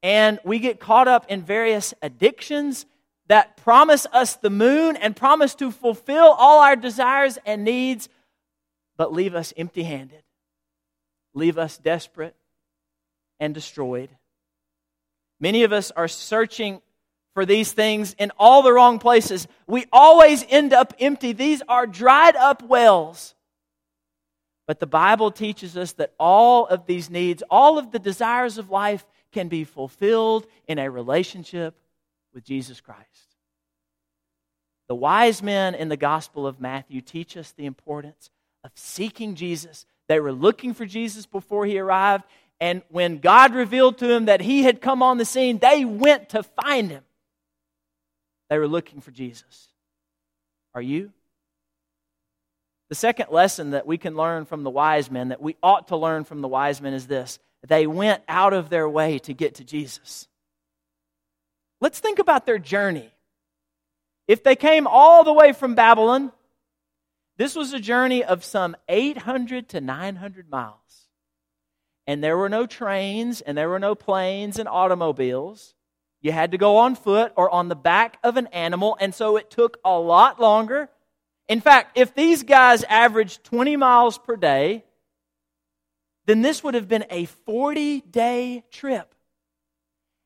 And 0.00 0.38
we 0.44 0.60
get 0.60 0.78
caught 0.78 1.08
up 1.08 1.26
in 1.28 1.42
various 1.42 1.92
addictions 2.02 2.86
that 3.26 3.56
promise 3.56 4.06
us 4.12 4.36
the 4.36 4.48
moon 4.48 4.94
and 4.94 5.16
promise 5.16 5.56
to 5.56 5.72
fulfill 5.72 6.36
all 6.38 6.60
our 6.60 6.76
desires 6.76 7.36
and 7.44 7.64
needs 7.64 8.08
but 8.96 9.12
leave 9.12 9.34
us 9.34 9.52
empty 9.56 9.82
handed, 9.82 10.22
leave 11.34 11.58
us 11.58 11.78
desperate 11.78 12.36
and 13.40 13.54
destroyed. 13.54 14.10
Many 15.40 15.64
of 15.64 15.72
us 15.72 15.90
are 15.90 16.06
searching 16.06 16.80
for 17.38 17.46
these 17.46 17.70
things 17.70 18.16
in 18.18 18.32
all 18.36 18.62
the 18.62 18.72
wrong 18.72 18.98
places. 18.98 19.46
We 19.68 19.86
always 19.92 20.44
end 20.48 20.72
up 20.72 20.92
empty. 20.98 21.30
These 21.30 21.62
are 21.68 21.86
dried 21.86 22.34
up 22.34 22.64
wells. 22.64 23.36
But 24.66 24.80
the 24.80 24.88
Bible 24.88 25.30
teaches 25.30 25.76
us 25.76 25.92
that 25.92 26.14
all 26.18 26.66
of 26.66 26.86
these 26.86 27.08
needs, 27.08 27.44
all 27.48 27.78
of 27.78 27.92
the 27.92 28.00
desires 28.00 28.58
of 28.58 28.70
life, 28.70 29.06
can 29.30 29.46
be 29.46 29.62
fulfilled 29.62 30.48
in 30.66 30.80
a 30.80 30.90
relationship 30.90 31.76
with 32.34 32.42
Jesus 32.42 32.80
Christ. 32.80 33.36
The 34.88 34.96
wise 34.96 35.40
men 35.40 35.76
in 35.76 35.88
the 35.88 35.96
Gospel 35.96 36.44
of 36.44 36.60
Matthew 36.60 37.00
teach 37.00 37.36
us 37.36 37.52
the 37.52 37.66
importance 37.66 38.30
of 38.64 38.72
seeking 38.74 39.36
Jesus. 39.36 39.86
They 40.08 40.18
were 40.18 40.32
looking 40.32 40.74
for 40.74 40.86
Jesus 40.86 41.24
before 41.24 41.66
he 41.66 41.78
arrived. 41.78 42.24
And 42.60 42.82
when 42.88 43.18
God 43.18 43.54
revealed 43.54 43.98
to 43.98 44.08
them 44.08 44.24
that 44.24 44.40
he 44.40 44.64
had 44.64 44.80
come 44.80 45.04
on 45.04 45.18
the 45.18 45.24
scene, 45.24 45.58
they 45.58 45.84
went 45.84 46.30
to 46.30 46.42
find 46.42 46.90
him. 46.90 47.04
They 48.48 48.58
were 48.58 48.68
looking 48.68 49.00
for 49.00 49.10
Jesus. 49.10 49.68
Are 50.74 50.82
you? 50.82 51.12
The 52.88 52.94
second 52.94 53.30
lesson 53.30 53.70
that 53.70 53.86
we 53.86 53.98
can 53.98 54.16
learn 54.16 54.46
from 54.46 54.62
the 54.62 54.70
wise 54.70 55.10
men, 55.10 55.28
that 55.28 55.42
we 55.42 55.56
ought 55.62 55.88
to 55.88 55.96
learn 55.96 56.24
from 56.24 56.40
the 56.40 56.48
wise 56.48 56.80
men, 56.80 56.94
is 56.94 57.06
this 57.06 57.38
they 57.66 57.86
went 57.86 58.22
out 58.28 58.52
of 58.52 58.70
their 58.70 58.88
way 58.88 59.18
to 59.20 59.34
get 59.34 59.56
to 59.56 59.64
Jesus. 59.64 60.28
Let's 61.80 62.00
think 62.00 62.18
about 62.18 62.46
their 62.46 62.58
journey. 62.58 63.10
If 64.26 64.42
they 64.42 64.56
came 64.56 64.86
all 64.86 65.24
the 65.24 65.32
way 65.32 65.52
from 65.52 65.74
Babylon, 65.74 66.32
this 67.36 67.54
was 67.54 67.72
a 67.72 67.80
journey 67.80 68.24
of 68.24 68.44
some 68.44 68.76
800 68.88 69.68
to 69.70 69.80
900 69.80 70.50
miles. 70.50 70.74
And 72.06 72.22
there 72.22 72.36
were 72.36 72.48
no 72.48 72.66
trains, 72.66 73.40
and 73.40 73.56
there 73.56 73.68
were 73.68 73.78
no 73.78 73.94
planes 73.94 74.58
and 74.58 74.68
automobiles. 74.68 75.74
You 76.20 76.32
had 76.32 76.52
to 76.52 76.58
go 76.58 76.78
on 76.78 76.94
foot 76.94 77.32
or 77.36 77.50
on 77.50 77.68
the 77.68 77.76
back 77.76 78.18
of 78.24 78.36
an 78.36 78.48
animal, 78.48 78.96
and 79.00 79.14
so 79.14 79.36
it 79.36 79.50
took 79.50 79.78
a 79.84 79.98
lot 79.98 80.40
longer. 80.40 80.88
In 81.48 81.60
fact, 81.60 81.96
if 81.96 82.14
these 82.14 82.42
guys 82.42 82.82
averaged 82.84 83.44
20 83.44 83.76
miles 83.76 84.18
per 84.18 84.36
day, 84.36 84.84
then 86.26 86.42
this 86.42 86.62
would 86.62 86.74
have 86.74 86.88
been 86.88 87.06
a 87.10 87.24
40 87.24 88.02
day 88.02 88.64
trip. 88.70 89.14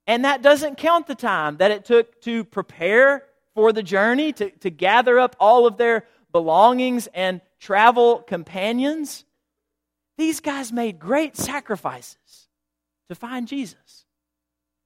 And 0.06 0.24
that 0.24 0.42
doesn't 0.42 0.78
count 0.78 1.06
the 1.06 1.14
time 1.14 1.58
that 1.58 1.70
it 1.70 1.84
took 1.84 2.20
to 2.22 2.44
prepare 2.44 3.24
for 3.54 3.72
the 3.72 3.82
journey, 3.82 4.32
to, 4.32 4.50
to 4.50 4.70
gather 4.70 5.18
up 5.18 5.36
all 5.38 5.66
of 5.66 5.76
their 5.76 6.06
belongings 6.32 7.06
and 7.14 7.40
travel 7.60 8.18
companions. 8.18 9.24
These 10.18 10.40
guys 10.40 10.72
made 10.72 10.98
great 10.98 11.36
sacrifices 11.36 12.48
to 13.08 13.14
find 13.14 13.46
Jesus. 13.46 14.01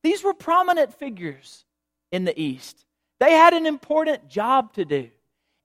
These 0.06 0.22
were 0.22 0.34
prominent 0.34 0.94
figures 0.94 1.64
in 2.12 2.26
the 2.26 2.40
East. 2.40 2.86
They 3.18 3.32
had 3.32 3.54
an 3.54 3.66
important 3.66 4.28
job 4.28 4.72
to 4.74 4.84
do. 4.84 5.10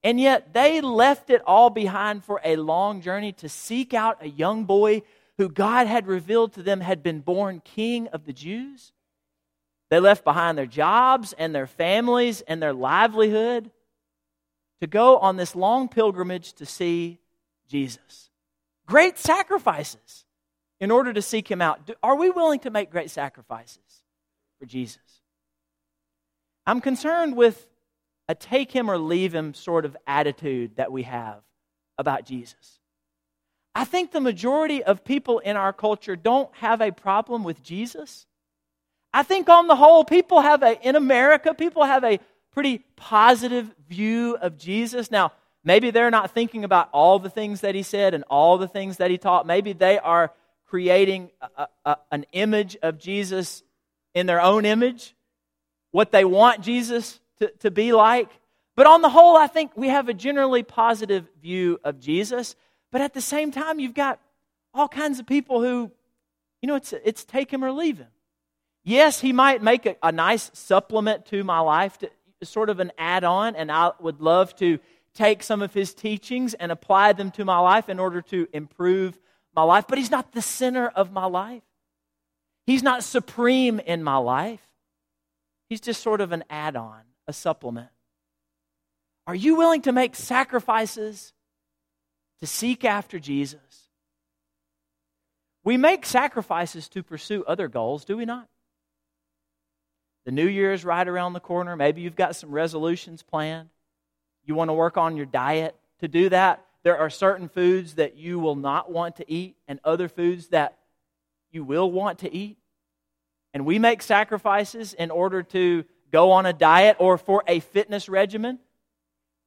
And 0.03 0.19
yet 0.19 0.51
they 0.51 0.81
left 0.81 1.29
it 1.29 1.43
all 1.45 1.69
behind 1.69 2.25
for 2.25 2.41
a 2.43 2.55
long 2.55 3.01
journey 3.01 3.33
to 3.33 3.47
seek 3.47 3.93
out 3.93 4.17
a 4.19 4.27
young 4.27 4.63
boy 4.63 5.03
who 5.37 5.47
God 5.47 5.85
had 5.85 6.07
revealed 6.07 6.53
to 6.53 6.63
them 6.63 6.81
had 6.81 7.03
been 7.03 7.19
born 7.19 7.61
king 7.63 8.07
of 8.07 8.25
the 8.25 8.33
Jews. 8.33 8.93
They 9.91 9.99
left 9.99 10.23
behind 10.23 10.57
their 10.57 10.65
jobs 10.65 11.33
and 11.33 11.53
their 11.53 11.67
families 11.67 12.41
and 12.41 12.59
their 12.63 12.73
livelihood 12.73 13.69
to 14.79 14.87
go 14.87 15.19
on 15.19 15.37
this 15.37 15.55
long 15.55 15.87
pilgrimage 15.87 16.53
to 16.53 16.65
see 16.65 17.19
Jesus. 17.67 18.31
Great 18.87 19.19
sacrifices 19.19 20.25
in 20.79 20.89
order 20.89 21.13
to 21.13 21.21
seek 21.21 21.47
him 21.47 21.61
out. 21.61 21.91
Are 22.01 22.15
we 22.15 22.31
willing 22.31 22.61
to 22.61 22.71
make 22.71 22.89
great 22.89 23.11
sacrifices 23.11 24.00
for 24.61 24.67
Jesus? 24.67 25.01
I'm 26.67 26.81
concerned 26.81 27.35
with 27.35 27.67
a 28.27 28.35
take 28.35 28.71
him 28.71 28.91
or 28.91 28.99
leave 28.99 29.33
him 29.33 29.55
sort 29.55 29.85
of 29.85 29.97
attitude 30.05 30.75
that 30.75 30.91
we 30.91 31.01
have 31.03 31.41
about 31.97 32.25
Jesus. 32.25 32.79
I 33.73 33.85
think 33.85 34.11
the 34.11 34.21
majority 34.21 34.83
of 34.83 35.03
people 35.03 35.39
in 35.39 35.57
our 35.57 35.73
culture 35.73 36.15
don't 36.15 36.53
have 36.57 36.79
a 36.79 36.91
problem 36.91 37.43
with 37.43 37.63
Jesus. 37.63 38.27
I 39.11 39.23
think 39.23 39.49
on 39.49 39.65
the 39.65 39.75
whole, 39.75 40.05
people 40.05 40.41
have 40.41 40.61
a, 40.61 40.79
in 40.87 40.95
America, 40.95 41.55
people 41.55 41.83
have 41.83 42.03
a 42.03 42.19
pretty 42.53 42.85
positive 42.95 43.73
view 43.89 44.37
of 44.39 44.59
Jesus. 44.59 45.09
Now, 45.09 45.31
maybe 45.63 45.89
they're 45.89 46.11
not 46.11 46.31
thinking 46.31 46.63
about 46.63 46.89
all 46.91 47.17
the 47.17 47.31
things 47.31 47.61
that 47.61 47.73
he 47.73 47.81
said 47.81 48.13
and 48.13 48.23
all 48.29 48.59
the 48.59 48.67
things 48.67 48.97
that 48.97 49.09
he 49.09 49.17
taught. 49.17 49.47
Maybe 49.47 49.73
they 49.73 49.97
are 49.97 50.31
creating 50.67 51.31
a, 51.57 51.67
a, 51.83 51.97
an 52.11 52.27
image 52.31 52.77
of 52.83 52.99
Jesus 52.99 53.63
in 54.13 54.25
their 54.25 54.41
own 54.41 54.65
image, 54.65 55.15
what 55.91 56.11
they 56.11 56.25
want 56.25 56.61
Jesus 56.61 57.19
to, 57.39 57.49
to 57.59 57.71
be 57.71 57.93
like. 57.93 58.29
But 58.75 58.87
on 58.87 59.01
the 59.01 59.09
whole, 59.09 59.35
I 59.35 59.47
think 59.47 59.71
we 59.75 59.89
have 59.89 60.09
a 60.09 60.13
generally 60.13 60.63
positive 60.63 61.27
view 61.41 61.79
of 61.83 61.99
Jesus. 61.99 62.55
But 62.91 63.01
at 63.01 63.13
the 63.13 63.21
same 63.21 63.51
time, 63.51 63.79
you've 63.79 63.93
got 63.93 64.19
all 64.73 64.87
kinds 64.87 65.19
of 65.19 65.25
people 65.25 65.61
who, 65.61 65.91
you 66.61 66.67
know, 66.67 66.75
it's, 66.75 66.93
it's 66.93 67.23
take 67.23 67.51
him 67.51 67.63
or 67.63 67.71
leave 67.71 67.97
him. 67.97 68.07
Yes, 68.83 69.19
he 69.19 69.33
might 69.33 69.61
make 69.61 69.85
a, 69.85 69.95
a 70.01 70.11
nice 70.11 70.49
supplement 70.53 71.25
to 71.27 71.43
my 71.43 71.59
life, 71.59 71.97
to, 71.99 72.09
sort 72.43 72.69
of 72.69 72.79
an 72.79 72.91
add 72.97 73.23
on, 73.23 73.55
and 73.55 73.71
I 73.71 73.91
would 73.99 74.21
love 74.21 74.55
to 74.57 74.79
take 75.13 75.43
some 75.43 75.61
of 75.61 75.73
his 75.73 75.93
teachings 75.93 76.53
and 76.53 76.71
apply 76.71 77.13
them 77.13 77.31
to 77.31 77.45
my 77.45 77.59
life 77.59 77.89
in 77.89 77.99
order 77.99 78.21
to 78.21 78.47
improve 78.53 79.19
my 79.55 79.63
life. 79.63 79.85
But 79.87 79.97
he's 79.97 80.11
not 80.11 80.31
the 80.31 80.41
center 80.41 80.87
of 80.87 81.11
my 81.11 81.25
life, 81.25 81.63
he's 82.71 82.83
not 82.83 83.03
supreme 83.03 83.79
in 83.79 84.01
my 84.01 84.15
life. 84.15 84.61
He's 85.67 85.81
just 85.81 86.01
sort 86.01 86.21
of 86.21 86.31
an 86.31 86.45
add 86.49 86.75
on, 86.75 87.01
a 87.27 87.33
supplement. 87.33 87.89
Are 89.27 89.35
you 89.35 89.55
willing 89.55 89.81
to 89.83 89.91
make 89.91 90.15
sacrifices 90.15 91.33
to 92.39 92.47
seek 92.47 92.85
after 92.85 93.19
Jesus? 93.19 93.59
We 95.63 95.77
make 95.77 96.05
sacrifices 96.05 96.87
to 96.89 97.03
pursue 97.03 97.43
other 97.45 97.67
goals, 97.67 98.05
do 98.05 98.17
we 98.17 98.25
not? 98.25 98.47
The 100.25 100.31
new 100.31 100.47
year 100.47 100.71
is 100.71 100.85
right 100.85 101.07
around 101.07 101.33
the 101.33 101.39
corner. 101.39 101.75
Maybe 101.75 102.01
you've 102.01 102.15
got 102.15 102.35
some 102.35 102.51
resolutions 102.51 103.21
planned. 103.21 103.69
You 104.45 104.55
want 104.55 104.69
to 104.69 104.73
work 104.73 104.97
on 104.97 105.17
your 105.17 105.25
diet. 105.25 105.75
To 105.99 106.07
do 106.07 106.29
that, 106.29 106.65
there 106.83 106.97
are 106.97 107.09
certain 107.09 107.49
foods 107.49 107.95
that 107.95 108.17
you 108.17 108.39
will 108.39 108.55
not 108.55 108.91
want 108.91 109.17
to 109.17 109.31
eat 109.31 109.55
and 109.67 109.79
other 109.83 110.07
foods 110.07 110.47
that 110.47 110.77
you 111.51 111.63
will 111.63 111.91
want 111.91 112.19
to 112.19 112.33
eat. 112.33 112.57
And 113.53 113.65
we 113.65 113.79
make 113.79 114.01
sacrifices 114.01 114.93
in 114.93 115.11
order 115.11 115.43
to 115.43 115.83
go 116.11 116.31
on 116.31 116.45
a 116.45 116.53
diet 116.53 116.97
or 116.99 117.17
for 117.17 117.43
a 117.47 117.59
fitness 117.59 118.07
regimen. 118.07 118.59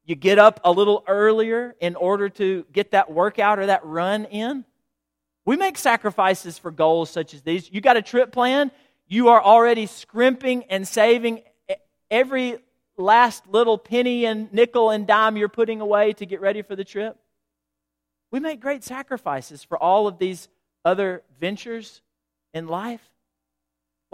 You 0.05 0.15
get 0.15 0.39
up 0.39 0.61
a 0.65 0.71
little 0.71 1.05
earlier 1.07 1.75
in 1.81 1.97
order 1.97 2.29
to 2.31 2.67
get 2.73 2.91
that 2.91 3.11
workout 3.11 3.59
or 3.59 3.67
that 3.67 3.85
run 3.85 4.27
in. 4.27 4.65
We 5.47 5.57
make 5.57 5.79
sacrifices 5.79 6.59
for 6.59 6.71
goals 6.71 7.11
such 7.11 7.35
as 7.35 7.43
these. 7.43 7.71
You 7.71 7.81
got 7.81 7.97
a 7.97 8.03
trip 8.03 8.33
planned, 8.33 8.71
you 9.07 9.29
are 9.29 9.43
already 9.43 9.87
scrimping 9.87 10.65
and 10.65 10.87
saving 10.87 11.43
every 12.11 12.59
last 12.97 13.47
little 13.49 13.77
penny 13.77 14.25
and 14.25 14.53
nickel 14.53 14.91
and 14.91 15.07
dime 15.07 15.37
you're 15.37 15.49
putting 15.49 15.81
away 15.81 16.13
to 16.15 16.27
get 16.27 16.41
ready 16.41 16.63
for 16.63 16.77
the 16.77 16.85
trip. 16.85 17.17
We 18.31 18.41
make 18.41 18.61
great 18.61 18.85
sacrifices 18.85 19.63
for 19.63 19.79
all 19.79 20.07
of 20.07 20.19
these 20.19 20.49
other 20.85 21.23
ventures 21.39 22.03
in 22.53 22.67
life. 22.67 23.03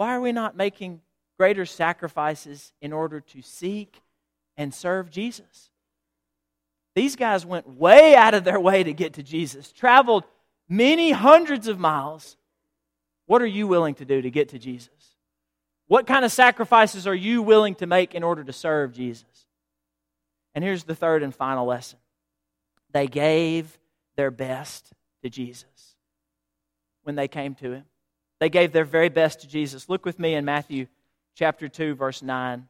Why 0.01 0.15
are 0.15 0.19
we 0.19 0.31
not 0.31 0.57
making 0.57 0.99
greater 1.37 1.63
sacrifices 1.63 2.73
in 2.81 2.91
order 2.91 3.19
to 3.19 3.43
seek 3.43 4.01
and 4.57 4.73
serve 4.73 5.11
Jesus? 5.11 5.69
These 6.95 7.15
guys 7.15 7.45
went 7.45 7.69
way 7.69 8.15
out 8.15 8.33
of 8.33 8.43
their 8.43 8.59
way 8.59 8.81
to 8.81 8.93
get 8.93 9.13
to 9.13 9.21
Jesus, 9.21 9.71
traveled 9.71 10.23
many 10.67 11.11
hundreds 11.11 11.67
of 11.67 11.77
miles. 11.77 12.35
What 13.27 13.43
are 13.43 13.45
you 13.45 13.67
willing 13.67 13.93
to 13.93 14.05
do 14.05 14.23
to 14.23 14.31
get 14.31 14.49
to 14.49 14.57
Jesus? 14.57 14.89
What 15.85 16.07
kind 16.07 16.25
of 16.25 16.31
sacrifices 16.31 17.05
are 17.05 17.13
you 17.13 17.43
willing 17.43 17.75
to 17.75 17.85
make 17.85 18.15
in 18.15 18.23
order 18.23 18.43
to 18.43 18.53
serve 18.53 18.93
Jesus? 18.93 19.45
And 20.55 20.63
here's 20.63 20.83
the 20.83 20.95
third 20.95 21.21
and 21.21 21.35
final 21.35 21.67
lesson 21.67 21.99
they 22.91 23.05
gave 23.05 23.77
their 24.15 24.31
best 24.31 24.93
to 25.21 25.29
Jesus 25.29 25.95
when 27.03 27.13
they 27.13 27.27
came 27.27 27.53
to 27.53 27.73
him. 27.73 27.83
They 28.41 28.49
gave 28.49 28.71
their 28.71 28.85
very 28.85 29.09
best 29.09 29.41
to 29.41 29.47
Jesus. 29.47 29.87
Look 29.87 30.03
with 30.03 30.17
me 30.17 30.33
in 30.33 30.45
Matthew 30.45 30.87
chapter 31.35 31.69
2, 31.69 31.93
verse 31.93 32.23
9. 32.23 32.67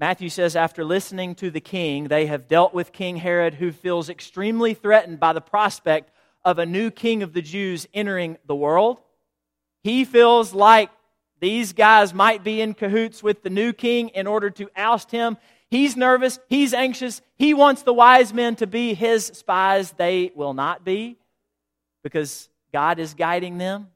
Matthew 0.00 0.30
says, 0.30 0.56
after 0.56 0.82
listening 0.82 1.34
to 1.34 1.50
the 1.50 1.60
king, 1.60 2.08
they 2.08 2.24
have 2.24 2.48
dealt 2.48 2.72
with 2.72 2.90
King 2.90 3.18
Herod, 3.18 3.52
who 3.52 3.70
feels 3.70 4.08
extremely 4.08 4.72
threatened 4.72 5.20
by 5.20 5.34
the 5.34 5.42
prospect 5.42 6.10
of 6.42 6.58
a 6.58 6.64
new 6.64 6.90
king 6.90 7.22
of 7.22 7.34
the 7.34 7.42
Jews 7.42 7.86
entering 7.92 8.38
the 8.46 8.54
world. 8.56 8.98
He 9.82 10.06
feels 10.06 10.54
like 10.54 10.88
these 11.38 11.74
guys 11.74 12.14
might 12.14 12.44
be 12.44 12.62
in 12.62 12.72
cahoots 12.72 13.22
with 13.22 13.42
the 13.42 13.50
new 13.50 13.74
king 13.74 14.08
in 14.08 14.26
order 14.26 14.48
to 14.48 14.70
oust 14.74 15.10
him. 15.10 15.36
He's 15.68 15.98
nervous. 15.98 16.38
He's 16.48 16.72
anxious. 16.72 17.20
He 17.36 17.52
wants 17.52 17.82
the 17.82 17.92
wise 17.92 18.32
men 18.32 18.56
to 18.56 18.66
be 18.66 18.94
his 18.94 19.26
spies. 19.26 19.92
They 19.92 20.32
will 20.34 20.54
not 20.54 20.82
be 20.82 21.18
because 22.02 22.48
God 22.74 22.98
is 22.98 23.14
guiding 23.14 23.56
them. 23.56 23.86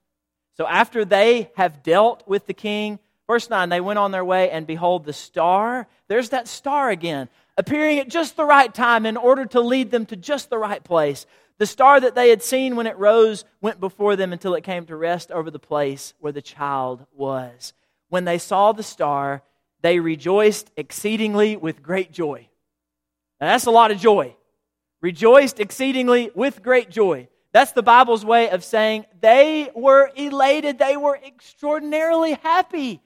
So 0.57 0.67
after 0.67 1.05
they 1.05 1.51
have 1.57 1.83
dealt 1.83 2.27
with 2.27 2.47
the 2.47 2.55
king, 2.55 2.99
Verse 3.29 3.51
9, 3.51 3.69
they 3.69 3.83
went 3.83 3.99
on 3.99 4.11
their 4.11 4.25
way, 4.25 4.51
and 4.51 4.67
behold, 4.67 5.05
the 5.05 5.13
star, 5.13 5.87
there's 6.09 6.31
that 6.31 6.49
star 6.49 6.89
again, 6.89 7.29
appearing 7.59 7.99
at 7.99 8.09
just 8.09 8.37
the 8.37 8.45
right 8.45 8.73
time 8.73 9.05
in 9.05 9.19
order 9.19 9.45
to 9.45 9.61
lead 9.61 9.91
them 9.91 10.07
to 10.07 10.17
just 10.17 10.49
the 10.49 10.57
right 10.57 10.83
place. 10.83 11.27
The 11.59 11.67
star 11.67 12.01
that 12.01 12.15
they 12.15 12.31
had 12.31 12.43
seen 12.43 12.75
when 12.75 12.87
it 12.87 12.97
rose 12.97 13.45
went 13.61 13.81
before 13.81 14.17
them 14.17 14.33
until 14.33 14.55
it 14.55 14.65
came 14.65 14.87
to 14.87 14.97
rest 14.97 15.31
over 15.31 15.51
the 15.51 15.59
place 15.59 16.15
where 16.21 16.33
the 16.33 16.41
child 16.41 17.05
was. 17.15 17.75
When 18.09 18.25
they 18.25 18.39
saw 18.39 18.73
the 18.73 18.83
star, 18.83 19.43
they 19.83 20.01
rejoiced 20.01 20.71
exceedingly 20.75 21.59
with 21.59 21.83
great 21.83 22.11
joy. 22.11 22.49
Now, 23.43 23.49
that's 23.49 23.67
a 23.67 23.71
lot 23.71 23.91
of 23.91 23.99
joy. 23.99 24.37
Rejoiced 25.03 25.61
exceedingly 25.61 26.31
with 26.35 26.63
great 26.63 26.91
joy. 26.91 27.29
That's 27.59 27.73
the 27.73 27.83
Bible's 27.83 28.25
way 28.25 28.51
of 28.51 28.63
saying 28.63 29.07
they 29.21 29.69
were 29.75 30.13
elated, 30.15 30.79
they 30.79 30.97
were 30.97 31.17
extraordinarily 31.17 32.35
happy 32.35 33.01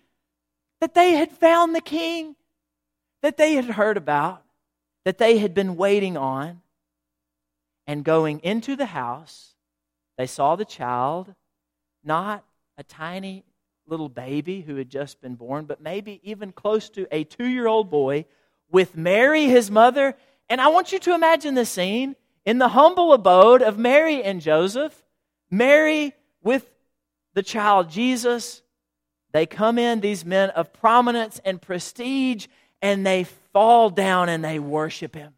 that 0.83 0.93
they 0.93 1.12
had 1.12 1.33
found 1.33 1.75
the 1.75 1.81
king 1.81 2.37
that 3.23 3.38
they 3.38 3.55
had 3.55 3.65
heard 3.65 3.97
about, 3.97 4.43
that 5.07 5.17
they 5.17 5.38
had 5.38 5.55
been 5.55 5.75
waiting 5.75 6.19
on. 6.19 6.61
And 7.87 8.05
going 8.05 8.41
into 8.41 8.77
the 8.77 8.85
house, 8.85 9.55
they 10.19 10.27
saw 10.27 10.55
the 10.55 10.67
child, 10.67 11.35
not 12.05 12.45
a 12.77 12.83
tiny 12.83 13.47
little 13.87 14.11
baby 14.11 14.61
who 14.61 14.77
had 14.77 14.91
just 14.91 15.23
been 15.23 15.35
born, 15.35 15.65
but 15.65 15.81
maybe 15.81 16.21
even 16.25 16.53
close 16.53 16.91
to 16.91 17.07
a 17.11 17.25
two 17.25 17.47
year 17.47 17.67
old 17.67 17.88
boy 17.88 18.27
with 18.71 18.99
Mary, 18.99 19.47
his 19.47 19.71
mother. 19.71 20.15
And 20.51 20.61
I 20.61 20.69
want 20.69 20.93
you 20.93 20.99
to 20.99 21.15
imagine 21.15 21.55
the 21.55 21.65
scene 21.65 22.17
in 22.45 22.59
the 22.59 22.69
humble 22.69 23.13
abode 23.13 23.63
of 23.63 23.79
Mary 23.79 24.23
and 24.23 24.41
Joseph. 24.41 25.05
Mary 25.51 26.15
with 26.43 26.67
the 27.35 27.43
child 27.43 27.91
Jesus, 27.91 28.63
they 29.33 29.47
come 29.47 29.79
in, 29.79 30.01
these 30.01 30.25
men 30.25 30.51
of 30.51 30.73
prominence 30.73 31.41
and 31.45 31.61
prestige, 31.61 32.47
and 32.81 33.07
they 33.07 33.25
fall 33.53 33.91
down 33.91 34.29
and 34.29 34.45
they 34.45 34.59
worship 34.59 35.15
him. 35.15 35.35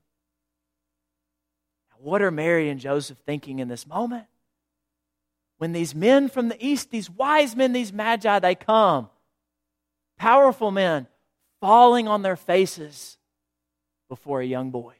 What 1.99 2.21
are 2.21 2.31
Mary 2.31 2.69
and 2.69 2.79
Joseph 2.79 3.17
thinking 3.25 3.61
in 3.61 3.69
this 3.69 3.87
moment? 3.87 4.27
When 5.57 5.73
these 5.73 5.95
men 5.95 6.29
from 6.29 6.49
the 6.51 6.64
east, 6.64 6.90
these 6.90 7.09
wise 7.09 7.57
men, 7.57 7.73
these 7.73 7.95
magi, 7.95 8.38
they 8.40 8.55
come, 8.55 9.09
powerful 10.19 10.71
men, 10.71 11.07
falling 11.61 12.07
on 12.07 12.21
their 12.21 12.37
faces 12.37 13.17
before 14.11 14.43
a 14.43 14.47
young 14.47 14.71
boy. 14.71 14.95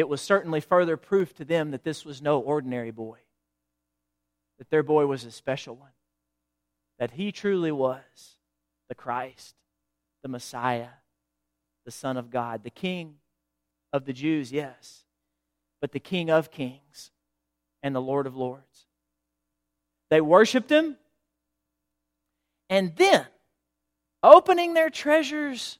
It 0.00 0.08
was 0.08 0.22
certainly 0.22 0.62
further 0.62 0.96
proof 0.96 1.34
to 1.34 1.44
them 1.44 1.72
that 1.72 1.84
this 1.84 2.06
was 2.06 2.22
no 2.22 2.40
ordinary 2.40 2.90
boy, 2.90 3.18
that 4.56 4.70
their 4.70 4.82
boy 4.82 5.04
was 5.04 5.26
a 5.26 5.30
special 5.30 5.76
one 5.76 5.90
that 6.98 7.10
he 7.10 7.30
truly 7.30 7.70
was 7.70 8.38
the 8.88 8.94
Christ, 8.94 9.56
the 10.22 10.30
Messiah, 10.30 10.88
the 11.84 11.90
Son 11.90 12.16
of 12.16 12.30
God, 12.30 12.64
the 12.64 12.70
King 12.70 13.16
of 13.92 14.06
the 14.06 14.14
Jews, 14.14 14.50
yes, 14.50 15.04
but 15.82 15.92
the 15.92 16.00
King 16.00 16.30
of 16.30 16.50
kings 16.50 17.10
and 17.82 17.94
the 17.94 18.00
Lord 18.00 18.26
of 18.26 18.34
lords. 18.34 18.86
They 20.08 20.22
worshiped 20.22 20.70
him, 20.70 20.96
and 22.70 22.96
then, 22.96 23.26
opening 24.22 24.72
their 24.72 24.88
treasures, 24.88 25.78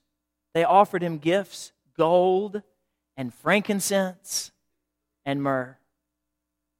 they 0.52 0.64
offered 0.64 1.02
him 1.02 1.16
gifts 1.16 1.72
gold 1.96 2.62
and 3.20 3.34
frankincense 3.34 4.50
and 5.26 5.42
myrrh. 5.42 5.76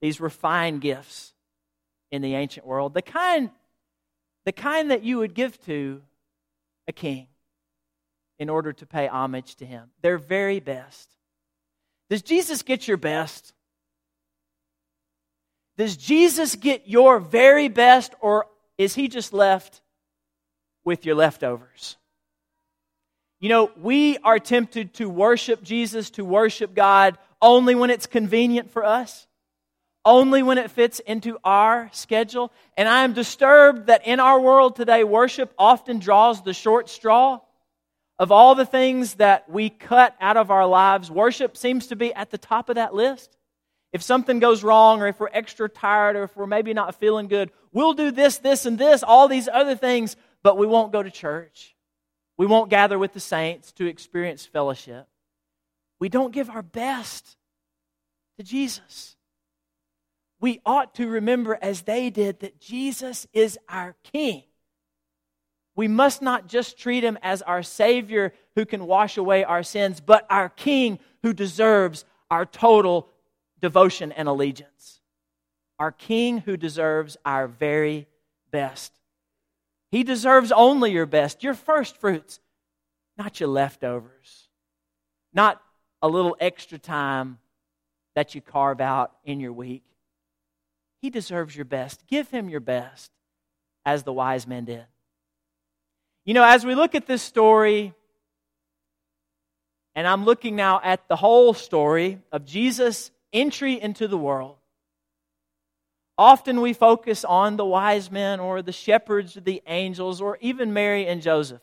These 0.00 0.18
were 0.18 0.31
fine 0.31 0.79
gifts 0.79 1.35
in 2.11 2.22
the 2.22 2.35
ancient 2.35 2.64
world, 2.66 2.94
the 2.94 3.03
kind 3.03 3.50
the 4.46 4.53
kind 4.53 4.90
that 4.90 5.03
you 5.03 5.18
would 5.18 5.35
give 5.35 5.62
to 5.66 6.00
a 6.88 6.92
king 6.92 7.26
in 8.38 8.48
order 8.48 8.72
to 8.72 8.87
pay 8.87 9.07
homage 9.07 9.57
to 9.57 9.66
him. 9.66 9.90
Their 10.00 10.16
very 10.16 10.61
best. 10.61 11.11
Does 12.09 12.22
Jesus 12.22 12.62
get 12.62 12.88
your 12.88 12.96
best? 12.96 13.53
Does 15.76 15.94
Jesus 15.94 16.57
get 16.57 16.88
your 16.88 17.20
very 17.20 17.68
best, 17.68 18.14
or 18.18 18.46
is 18.79 18.94
he 18.94 19.09
just 19.09 19.35
left 19.35 19.83
with 20.87 21.05
your 21.05 21.16
leftovers? 21.16 21.98
You 23.40 23.48
know, 23.48 23.70
we 23.81 24.18
are 24.18 24.38
tempted 24.38 24.94
to 24.94 25.09
worship 25.09 25.62
Jesus, 25.62 26.11
to 26.11 26.24
worship 26.24 26.74
God, 26.74 27.18
only 27.42 27.74
when 27.74 27.90
it's 27.90 28.07
convenient 28.07 28.70
for 28.70 28.85
us 28.85 29.26
only 30.05 30.42
when 30.42 30.59
it 30.59 30.70
fits 30.70 31.00
into 31.00 31.38
our 31.44 31.90
schedule. 31.92 32.53
And 32.76 32.88
I 32.88 33.05
am 33.05 33.12
disturbed 33.12 33.87
that 33.87 34.07
in 34.07 34.20
our 34.20 34.40
world 34.40 34.76
today, 34.76 35.05
worship 35.05 35.53
often 35.59 35.98
draws 35.98 36.42
the 36.42 36.55
short 36.55 36.88
straw. 36.88 37.40
Of 38.18 38.33
all 38.33 38.55
the 38.55 38.66
things 38.66 39.14
that 39.14 39.48
we 39.48 39.70
cut 39.70 40.14
out 40.20 40.37
of 40.37 40.50
our 40.50 40.66
lives, 40.66 41.11
worship 41.11 41.57
seems 41.57 41.87
to 41.87 41.96
be 41.96 42.12
at 42.12 42.31
the 42.31 42.38
top 42.38 42.68
of 42.68 42.74
that 42.74 42.94
list. 42.94 43.37
If 43.92 44.03
something 44.03 44.40
goes 44.40 44.62
wrong, 44.62 45.00
or 45.00 45.09
if 45.09 45.18
we're 45.18 45.31
extra 45.33 45.68
tired, 45.68 46.16
or 46.16 46.24
if 46.24 46.37
we're 46.37 46.46
maybe 46.46 46.74
not 46.74 47.00
feeling 47.00 47.29
good, 47.29 47.50
we'll 47.72 47.94
do 47.94 48.11
this, 48.11 48.38
this, 48.38 48.66
and 48.66 48.79
this, 48.79 49.03
all 49.03 49.26
these 49.26 49.48
other 49.48 49.74
things, 49.74 50.16
but 50.42 50.59
we 50.59 50.66
won't 50.66 50.92
go 50.92 51.03
to 51.03 51.11
church. 51.11 51.74
We 52.40 52.46
won't 52.46 52.70
gather 52.70 52.98
with 52.98 53.12
the 53.12 53.20
saints 53.20 53.70
to 53.72 53.85
experience 53.85 54.46
fellowship. 54.46 55.07
We 55.98 56.09
don't 56.09 56.33
give 56.33 56.48
our 56.48 56.62
best 56.62 57.37
to 58.38 58.42
Jesus. 58.42 59.14
We 60.40 60.62
ought 60.64 60.94
to 60.94 61.07
remember, 61.07 61.59
as 61.61 61.83
they 61.83 62.09
did, 62.09 62.40
that 62.40 62.59
Jesus 62.59 63.26
is 63.35 63.59
our 63.68 63.94
King. 64.14 64.44
We 65.76 65.87
must 65.87 66.22
not 66.22 66.46
just 66.46 66.79
treat 66.79 67.05
him 67.05 67.18
as 67.22 67.42
our 67.42 67.62
Savior 67.62 68.33
who 68.57 68.64
can 68.64 68.87
wash 68.87 69.18
away 69.18 69.44
our 69.44 69.62
sins, 69.62 70.00
but 70.00 70.26
our 70.31 70.48
King 70.48 70.98
who 71.22 71.35
deserves 71.35 72.07
our 72.31 72.46
total 72.46 73.11
devotion 73.61 74.12
and 74.12 74.29
allegiance. 74.29 75.03
Our 75.79 75.92
King 75.92 76.38
who 76.38 76.57
deserves 76.57 77.18
our 77.22 77.46
very 77.46 78.09
best. 78.50 78.94
He 79.90 80.05
deserves 80.05 80.53
only 80.53 80.92
your 80.92 81.07
best, 81.07 81.42
your 81.42 81.55
first 81.55 81.96
fruits, 81.96 82.40
not 83.18 83.40
your 83.40 83.48
leftovers, 83.48 84.48
not 85.33 85.61
a 86.00 86.09
little 86.09 86.37
extra 86.40 86.79
time 86.79 87.38
that 88.14 88.35
you 88.35 88.40
carve 88.40 88.81
out 88.81 89.12
in 89.24 89.40
your 89.40 89.53
week. 89.53 89.83
He 91.00 91.11
deserves 91.11 91.57
your 91.57 91.64
best. 91.64 92.07
Give 92.07 92.29
him 92.31 92.48
your 92.48 92.61
best, 92.61 93.11
as 93.85 94.03
the 94.03 94.12
wise 94.12 94.46
men 94.46 94.64
did. 94.66 94.85
You 96.24 96.35
know, 96.35 96.44
as 96.44 96.64
we 96.64 96.74
look 96.74 96.94
at 96.94 97.07
this 97.07 97.22
story, 97.22 97.94
and 99.94 100.07
I'm 100.07 100.24
looking 100.24 100.55
now 100.55 100.81
at 100.83 101.09
the 101.09 101.16
whole 101.16 101.53
story 101.53 102.20
of 102.31 102.44
Jesus' 102.44 103.11
entry 103.33 103.81
into 103.81 104.07
the 104.07 104.18
world, 104.18 104.57
often 106.21 106.61
we 106.61 106.75
focus 106.75 107.25
on 107.25 107.57
the 107.57 107.65
wise 107.65 108.11
men 108.11 108.41
or 108.41 108.61
the 108.61 108.73
shepherds 108.73 109.39
or 109.39 109.41
the 109.41 109.63
angels 109.67 110.21
or 110.21 110.37
even 110.43 110.75
Mary 110.75 111.07
and 111.07 111.23
Joseph. 111.23 111.63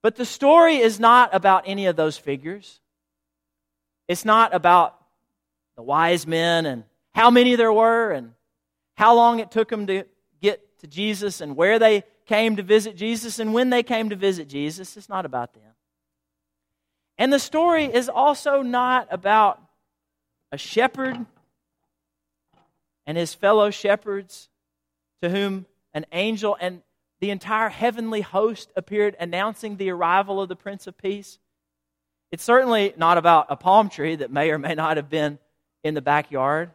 But 0.00 0.14
the 0.14 0.24
story 0.24 0.76
is 0.76 1.00
not 1.00 1.34
about 1.34 1.64
any 1.66 1.86
of 1.86 1.96
those 1.96 2.16
figures. 2.16 2.78
It's 4.06 4.24
not 4.24 4.54
about 4.54 4.96
the 5.74 5.82
wise 5.82 6.24
men 6.24 6.66
and 6.66 6.84
how 7.16 7.32
many 7.32 7.56
there 7.56 7.72
were 7.72 8.12
and 8.12 8.34
how 8.96 9.16
long 9.16 9.40
it 9.40 9.50
took 9.50 9.68
them 9.68 9.88
to 9.88 10.04
get 10.40 10.78
to 10.78 10.86
Jesus 10.86 11.40
and 11.40 11.56
where 11.56 11.80
they 11.80 12.04
came 12.26 12.54
to 12.56 12.62
visit 12.62 12.94
Jesus 12.94 13.40
and 13.40 13.52
when 13.52 13.70
they 13.70 13.82
came 13.82 14.10
to 14.10 14.16
visit 14.16 14.48
Jesus. 14.48 14.96
It's 14.96 15.08
not 15.08 15.26
about 15.26 15.52
them. 15.52 15.74
And 17.18 17.32
the 17.32 17.40
story 17.40 17.86
is 17.86 18.08
also 18.08 18.62
not 18.62 19.08
about 19.10 19.60
a 20.52 20.58
shepherd 20.58 21.26
and 23.06 23.16
his 23.16 23.34
fellow 23.34 23.70
shepherds 23.70 24.48
to 25.22 25.30
whom 25.30 25.66
an 25.94 26.04
angel 26.12 26.56
and 26.60 26.82
the 27.20 27.30
entire 27.30 27.68
heavenly 27.68 28.20
host 28.20 28.70
appeared 28.76 29.16
announcing 29.18 29.76
the 29.76 29.90
arrival 29.90 30.42
of 30.42 30.48
the 30.48 30.56
Prince 30.56 30.86
of 30.86 30.98
Peace. 30.98 31.38
It's 32.30 32.44
certainly 32.44 32.92
not 32.96 33.16
about 33.16 33.46
a 33.48 33.56
palm 33.56 33.88
tree 33.88 34.16
that 34.16 34.30
may 34.30 34.50
or 34.50 34.58
may 34.58 34.74
not 34.74 34.96
have 34.96 35.08
been 35.08 35.38
in 35.82 35.94
the 35.94 36.02
backyard. 36.02 36.72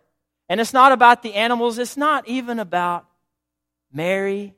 And 0.49 0.59
it's 0.59 0.73
not 0.73 0.91
about 0.91 1.21
the 1.21 1.35
animals. 1.35 1.77
It's 1.77 1.97
not 1.97 2.27
even 2.27 2.59
about 2.59 3.05
Mary 3.93 4.55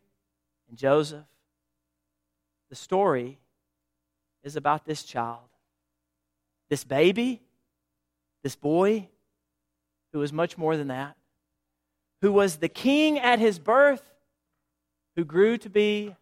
and 0.70 0.78
Joseph. 0.78 1.26
The 2.70 2.76
story 2.76 3.40
is 4.44 4.56
about 4.56 4.86
this 4.86 5.04
child, 5.04 5.50
this 6.70 6.84
baby, 6.84 7.42
this 8.44 8.56
boy, 8.56 9.10
who 10.12 10.22
is 10.22 10.32
much 10.32 10.58
more 10.58 10.78
than 10.78 10.88
that, 10.88 11.16
who 12.24 12.32
was 12.32 12.56
the 12.56 12.70
king 12.70 13.20
at 13.20 13.38
his 13.38 13.60
birth, 13.60 14.02
who 15.18 15.26
grew 15.26 15.58
to 15.58 15.70
be 15.70 16.16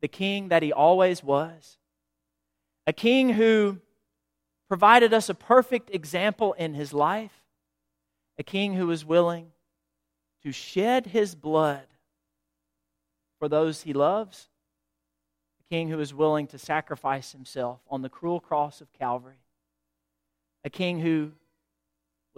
the 0.00 0.08
king 0.08 0.48
that 0.48 0.64
he 0.64 0.72
always 0.72 1.22
was, 1.22 1.78
a 2.88 2.92
king 2.92 3.28
who 3.28 3.78
provided 4.66 5.14
us 5.14 5.28
a 5.28 5.34
perfect 5.34 5.94
example 5.94 6.54
in 6.54 6.74
his 6.74 6.92
life, 6.92 7.44
a 8.36 8.42
king 8.42 8.74
who 8.74 8.88
was 8.88 9.04
willing 9.04 9.52
to 10.42 10.50
shed 10.50 11.06
his 11.06 11.36
blood 11.36 11.86
for 13.38 13.48
those 13.48 13.82
he 13.82 13.92
loves, 13.92 14.48
a 15.60 15.72
king 15.72 15.88
who 15.88 16.00
is 16.00 16.12
willing 16.12 16.48
to 16.48 16.58
sacrifice 16.58 17.30
himself 17.30 17.78
on 17.88 18.02
the 18.02 18.08
cruel 18.08 18.40
cross 18.40 18.80
of 18.80 18.92
Calvary, 18.92 19.44
a 20.64 20.70
king 20.70 20.98
who 20.98 21.30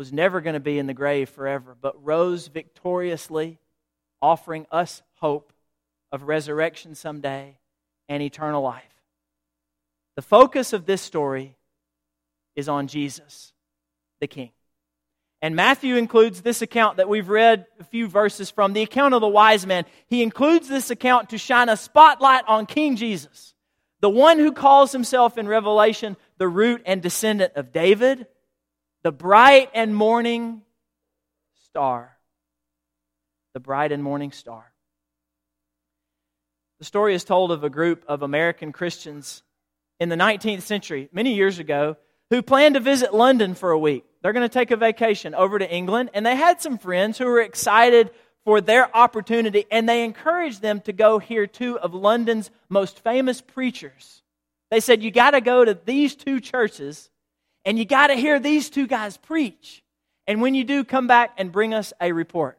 was 0.01 0.15
never 0.15 0.41
going 0.41 0.55
to 0.55 0.61
be 0.61 0.79
in 0.79 0.87
the 0.87 0.95
grave 0.95 1.29
forever, 1.29 1.77
but 1.79 2.03
rose 2.03 2.47
victoriously, 2.47 3.59
offering 4.23 4.67
us 4.73 5.03
hope 5.17 5.53
of 6.11 6.23
resurrection 6.23 6.95
someday 6.95 7.59
and 8.09 8.23
eternal 8.23 8.63
life. 8.63 8.83
The 10.17 10.23
focus 10.23 10.73
of 10.73 10.87
this 10.87 11.03
story 11.03 11.55
is 12.57 12.67
on 12.67 12.87
Jesus, 12.87 13.53
the 14.23 14.27
King. 14.27 14.53
And 15.43 15.55
Matthew 15.55 15.97
includes 15.97 16.41
this 16.41 16.63
account 16.63 16.97
that 16.97 17.11
we've 17.11 17.29
read 17.29 17.67
a 17.79 17.85
few 17.85 18.09
verses 18.09 18.51
from, 18.51 18.73
the 18.73 18.81
account 18.81 19.13
of 19.13 19.21
the 19.21 19.29
wise 19.29 19.67
men. 19.67 19.85
He 20.07 20.23
includes 20.23 20.67
this 20.67 20.91
account 20.91 21.29
to 21.29 21.37
shine 21.37 21.69
a 21.69 21.77
spotlight 21.77 22.45
on 22.49 22.65
King 22.65 22.97
Jesus, 22.97 23.53
the 24.01 24.09
one 24.09 24.39
who 24.39 24.53
calls 24.53 24.93
himself 24.93 25.37
in 25.37 25.47
Revelation 25.47 26.17
the 26.39 26.49
root 26.49 26.81
and 26.87 27.03
descendant 27.03 27.53
of 27.55 27.71
David, 27.71 28.27
the 29.03 29.13
bright 29.13 29.71
and 29.75 29.95
morning 29.95 30.63
star. 31.65 32.17
The 33.55 33.61
bright 33.61 33.93
and 33.93 34.03
morning 34.03 34.33
star. 34.33 34.73
The 36.79 36.85
story 36.85 37.15
is 37.15 37.25
told 37.25 37.53
of 37.53 37.65
a 37.65 37.71
group 37.71 38.05
of 38.09 38.23
American 38.23 38.73
Christians 38.73 39.43
in 39.99 40.09
the 40.09 40.17
19th 40.17 40.63
century, 40.63 41.09
many 41.13 41.35
years 41.35 41.59
ago, 41.59 41.97
who 42.31 42.43
planned 42.43 42.75
to 42.75 42.81
visit 42.81 43.13
London 43.13 43.55
for 43.55 43.71
a 43.71 43.79
week. 43.79 44.05
They're 44.23 44.33
going 44.33 44.49
to 44.49 44.53
take 44.53 44.71
a 44.71 44.77
vacation 44.77 45.35
over 45.35 45.59
to 45.59 45.71
England, 45.71 46.11
and 46.15 46.25
they 46.25 46.37
had 46.37 46.61
some 46.61 46.79
friends 46.79 47.19
who 47.19 47.27
were 47.27 47.41
excited 47.41 48.11
for 48.45 48.61
their 48.61 48.95
opportunity, 48.97 49.67
and 49.71 49.89
they 49.89 50.05
encouraged 50.05 50.63
them 50.63 50.81
to 50.83 50.93
go 50.93 51.19
hear 51.19 51.47
two 51.47 51.79
of 51.79 51.93
London's 51.93 52.51
most 52.69 53.01
famous 53.01 53.41
preachers. 53.41 54.23
They 54.71 54.81
said, 54.81 55.03
You 55.03 55.11
got 55.11 55.33
to 55.33 55.41
go 55.41 55.65
to 55.65 55.79
these 55.85 56.15
two 56.15 56.41
churches, 56.41 57.11
and 57.65 57.79
you 57.79 57.85
got 57.85 58.09
to 58.09 58.15
hear 58.15 58.39
these 58.39 58.71
two 58.71 58.87
guys 58.87 59.17
preach. 59.17 59.83
And 60.27 60.41
when 60.41 60.55
you 60.55 60.65
do, 60.65 60.85
come 60.85 61.07
back 61.07 61.35
and 61.37 61.53
bring 61.53 61.75
us 61.75 61.93
a 62.01 62.13
report. 62.13 62.59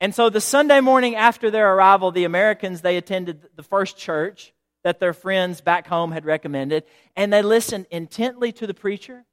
And 0.00 0.14
so 0.14 0.30
the 0.30 0.40
Sunday 0.40 0.80
morning 0.80 1.14
after 1.14 1.50
their 1.50 1.74
arrival, 1.74 2.10
the 2.10 2.24
Americans, 2.24 2.80
they 2.80 2.96
attended 2.96 3.48
the 3.56 3.62
first 3.62 3.96
church 3.96 4.52
that 4.82 5.00
their 5.00 5.14
friends 5.14 5.60
back 5.60 5.86
home 5.86 6.12
had 6.12 6.24
recommended, 6.24 6.84
and 7.16 7.32
they 7.32 7.42
listened 7.42 7.86
intently 7.90 8.52
to 8.52 8.66
the 8.66 8.74
preacher, 8.74 9.24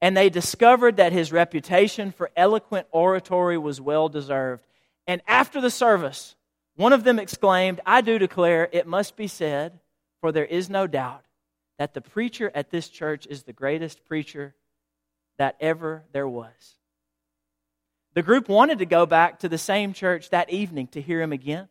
and 0.00 0.16
they 0.16 0.30
discovered 0.30 0.96
that 0.96 1.12
his 1.12 1.32
reputation 1.32 2.12
for 2.12 2.30
eloquent 2.36 2.86
oratory 2.92 3.58
was 3.58 3.80
well 3.80 4.08
deserved. 4.08 4.64
And 5.06 5.20
after 5.26 5.60
the 5.60 5.70
service, 5.70 6.36
one 6.76 6.92
of 6.92 7.02
them 7.02 7.18
exclaimed, 7.18 7.80
I 7.84 8.02
do 8.02 8.18
declare 8.18 8.68
it 8.72 8.86
must 8.86 9.16
be 9.16 9.26
said, 9.26 9.80
for 10.20 10.30
there 10.30 10.44
is 10.44 10.70
no 10.70 10.86
doubt 10.86 11.24
that 11.82 11.94
the 11.94 12.00
preacher 12.00 12.48
at 12.54 12.70
this 12.70 12.88
church 12.88 13.26
is 13.26 13.42
the 13.42 13.52
greatest 13.52 14.04
preacher 14.04 14.54
that 15.36 15.56
ever 15.58 16.04
there 16.12 16.28
was. 16.28 16.76
The 18.14 18.22
group 18.22 18.48
wanted 18.48 18.78
to 18.78 18.86
go 18.86 19.04
back 19.04 19.40
to 19.40 19.48
the 19.48 19.58
same 19.58 19.92
church 19.92 20.30
that 20.30 20.48
evening 20.50 20.86
to 20.92 21.00
hear 21.00 21.20
him 21.20 21.32
again. 21.32 21.66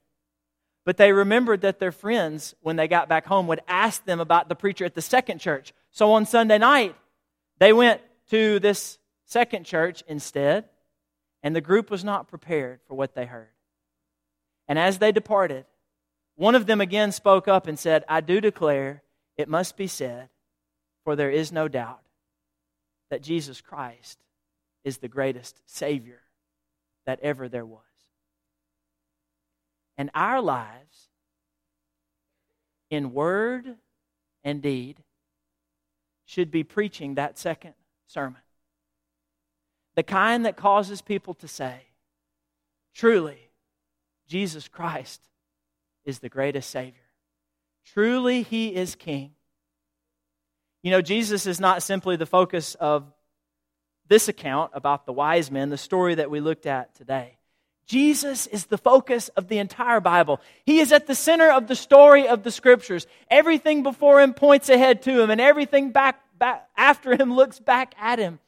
But 0.84 0.98
they 0.98 1.14
remembered 1.14 1.62
that 1.62 1.80
their 1.80 1.94
friends, 1.94 2.54
when 2.60 2.76
they 2.76 2.90
got 2.90 3.08
back 3.08 3.26
home, 3.26 3.48
would 3.48 3.62
ask 3.70 4.04
them 4.04 4.20
about 4.20 4.50
the 4.50 4.56
preacher 4.56 4.84
at 4.84 4.96
the 4.96 5.02
second 5.02 5.40
church. 5.40 5.72
So 5.92 6.12
on 6.12 6.26
Sunday 6.26 6.58
night, 6.58 6.94
they 7.60 7.72
went 7.72 8.02
to 8.32 8.60
this 8.60 8.98
second 9.28 9.66
church 9.66 10.04
instead, 10.10 10.66
and 11.42 11.56
the 11.56 11.62
group 11.62 11.90
was 11.90 12.04
not 12.04 12.28
prepared 12.28 12.82
for 12.86 12.96
what 12.96 13.16
they 13.16 13.28
heard. 13.28 13.48
And 14.68 14.78
as 14.78 14.98
they 14.98 15.14
departed, 15.14 15.64
one 16.36 16.56
of 16.56 16.66
them 16.66 16.82
again 16.82 17.14
spoke 17.14 17.48
up 17.48 17.66
and 17.66 17.80
said, 17.80 18.04
I 18.10 18.20
do 18.20 18.42
declare 18.42 19.04
it 19.42 19.50
must 19.50 19.76
be 19.76 19.88
said, 19.88 20.30
for 21.04 21.16
there 21.16 21.32
is 21.32 21.52
no 21.52 21.68
doubt 21.68 22.02
that 23.10 23.22
Jesus 23.24 23.60
Christ 23.60 24.20
is 24.84 25.00
the 25.00 25.08
greatest 25.08 25.60
Savior 25.66 26.22
that 27.06 27.20
ever 27.22 27.50
there 27.50 27.66
was. 27.66 27.82
And 29.98 30.10
our 30.16 30.42
lives, 30.42 31.10
in 32.90 33.14
word 33.14 33.76
and 34.44 34.62
deed, 34.62 34.98
should 36.26 36.52
be 36.52 36.64
preaching 36.64 37.16
that 37.16 37.38
second 37.38 37.74
sermon. 38.08 38.42
The 39.96 40.04
kind 40.04 40.46
that 40.46 40.56
causes 40.56 41.02
people 41.02 41.34
to 41.36 41.48
say, 41.48 41.82
truly, 42.94 43.50
Jesus 44.28 44.68
Christ 44.68 45.22
is 46.06 46.20
the 46.20 46.30
greatest 46.30 46.70
Savior. 46.70 47.01
Truly, 47.86 48.44
He 48.44 48.76
is 48.76 48.96
King. 48.96 49.32
You 50.84 50.92
know, 50.92 51.02
Jesus 51.02 51.46
is 51.46 51.60
not 51.60 51.84
simply 51.84 52.16
the 52.16 52.26
focus 52.26 52.76
of 52.76 53.12
this 54.08 54.28
account 54.28 54.72
about 54.74 55.06
the 55.06 55.14
wise 55.14 55.52
men, 55.52 55.70
the 55.70 55.78
story 55.78 56.16
that 56.16 56.32
we 56.32 56.40
looked 56.40 56.66
at 56.66 56.96
today. 56.96 57.38
Jesus 57.86 58.48
is 58.48 58.66
the 58.66 58.78
focus 58.78 59.30
of 59.30 59.48
the 59.48 59.58
entire 59.58 60.00
Bible. 60.00 60.40
He 60.66 60.80
is 60.80 60.92
at 60.92 61.08
the 61.08 61.16
center 61.16 61.52
of 61.52 61.68
the 61.68 61.76
story 61.76 62.28
of 62.28 62.44
the 62.44 62.52
scriptures. 62.52 63.06
Everything 63.30 63.84
before 63.84 64.22
him 64.22 64.34
points 64.34 64.70
ahead 64.70 65.02
to 65.04 65.22
him, 65.22 65.30
and 65.30 65.42
everything 65.42 65.92
back, 65.92 66.22
back 66.38 66.68
after 66.78 67.16
him 67.16 67.34
looks 67.34 67.60
back 67.60 67.94
at 68.00 68.20
him. 68.20 68.40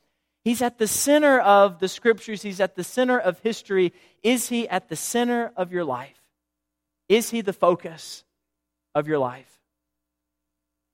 He's 0.43 0.61
at 0.61 0.77
the 0.77 0.87
center 0.87 1.39
of 1.39 1.79
the 1.79 1.87
scriptures, 1.87 2.41
he's 2.41 2.59
at 2.59 2.75
the 2.75 2.83
center 2.83 3.19
of 3.19 3.39
history. 3.39 3.93
Is 4.21 4.49
he 4.49 4.67
at 4.67 4.89
the 4.89 4.95
center 4.95 5.51
of 5.55 5.71
your 5.71 5.85
life? 5.85 6.19
Is 7.07 7.29
he 7.29 7.41
the 7.41 7.53
focus 7.53 8.23
of 8.95 9.07
your 9.07 9.19
life? 9.19 9.49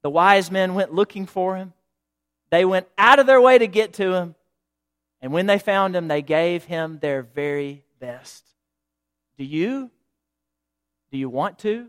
The 0.02 0.10
wise 0.10 0.50
men 0.50 0.76
went 0.76 0.94
looking 0.94 1.26
for 1.26 1.58
him. 1.58 1.74
They 2.50 2.66
went 2.66 2.88
out 2.98 3.20
of 3.20 3.28
their 3.28 3.42
way 3.42 3.58
to 3.58 3.68
get 3.68 3.94
to 3.94 4.14
him. 4.14 4.36
And 5.22 5.34
when 5.34 5.46
they 5.46 5.60
found 5.60 5.96
him, 5.96 6.08
they 6.08 6.22
gave 6.22 6.64
him 6.64 7.00
their 7.00 7.22
very 7.22 7.84
best. 8.00 8.46
Do 9.38 9.44
you? 9.44 9.92
Do 11.12 11.18
you 11.18 11.30
want 11.30 11.60
to? 11.60 11.88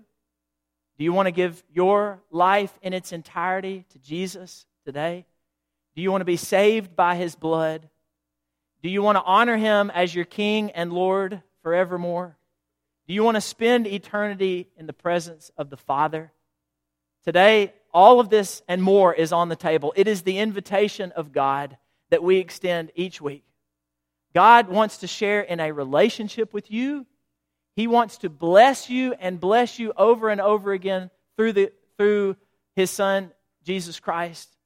Do 0.99 1.05
you 1.05 1.13
want 1.13 1.27
to 1.27 1.33
give 1.33 1.63
your 1.73 2.21
life 2.31 2.77
in 2.83 2.93
its 2.93 3.13
entirety 3.13 3.87
to 3.91 3.99
Jesus 3.99 4.67
today? 4.85 5.25
Do 5.95 6.03
you 6.03 6.11
want 6.11 6.21
to 6.21 6.27
be 6.27 6.37
saved 6.37 6.95
by 6.95 7.17
his 7.17 7.35
blood? 7.35 7.89
Do 8.83 8.89
you 8.89 9.03
want 9.03 9.17
to 9.17 9.23
honor 9.23 9.57
him 9.57 9.91
as 9.91 10.15
your 10.15 10.25
King 10.25 10.71
and 10.73 10.93
Lord 10.93 11.43
forevermore? 11.63 12.37
Do 13.11 13.15
you 13.15 13.25
want 13.25 13.35
to 13.35 13.41
spend 13.41 13.89
eternity 13.89 14.69
in 14.77 14.87
the 14.87 14.93
presence 14.93 15.51
of 15.57 15.69
the 15.69 15.77
Father? 15.77 16.31
Today, 17.25 17.75
all 17.93 18.21
of 18.21 18.29
this 18.29 18.63
and 18.69 18.81
more 18.81 19.13
is 19.13 19.33
on 19.33 19.49
the 19.49 19.57
table. 19.57 19.93
It 19.97 20.07
is 20.07 20.23
the 20.23 20.39
invitation 20.39 21.11
of 21.11 21.33
God 21.33 21.77
that 22.11 22.23
we 22.23 22.37
extend 22.37 22.93
each 22.95 23.21
week. 23.21 23.43
God 24.33 24.69
wants 24.69 24.99
to 24.99 25.09
share 25.09 25.41
in 25.41 25.59
a 25.59 25.73
relationship 25.73 26.55
with 26.55 26.71
you. 26.71 27.05
He 27.75 27.89
wants 27.89 28.19
to 28.19 28.31
bless 28.31 28.89
you 28.89 29.15
and 29.15 29.41
bless 29.41 29.81
you 29.81 29.93
over 29.97 30.29
and 30.29 30.41
over 30.41 30.71
again 30.71 31.11
through, 31.37 31.55
the, 31.55 31.73
through 31.99 32.37
His 32.77 32.93
Son, 32.93 33.33
Jesus 33.65 33.99
Christ. 33.99 34.57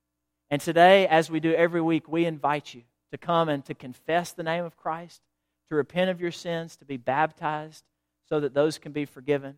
And 0.51 0.61
today, 0.61 1.07
as 1.07 1.31
we 1.31 1.41
do 1.41 1.55
every 1.55 1.81
week, 1.81 2.09
we 2.09 2.27
invite 2.27 2.75
you 2.75 2.83
to 3.11 3.17
come 3.17 3.49
and 3.49 3.65
to 3.65 3.75
confess 3.75 4.33
the 4.33 4.43
name 4.43 4.67
of 4.67 4.77
Christ, 4.77 5.23
to 5.71 5.77
repent 5.77 6.11
of 6.11 6.21
your 6.21 6.31
sins, 6.31 6.77
to 6.77 6.85
be 6.85 6.99
baptized 6.99 7.85
so 8.29 8.41
that 8.41 8.55
those 8.55 8.79
can 8.79 8.93
be 8.93 9.05
forgiven, 9.05 9.57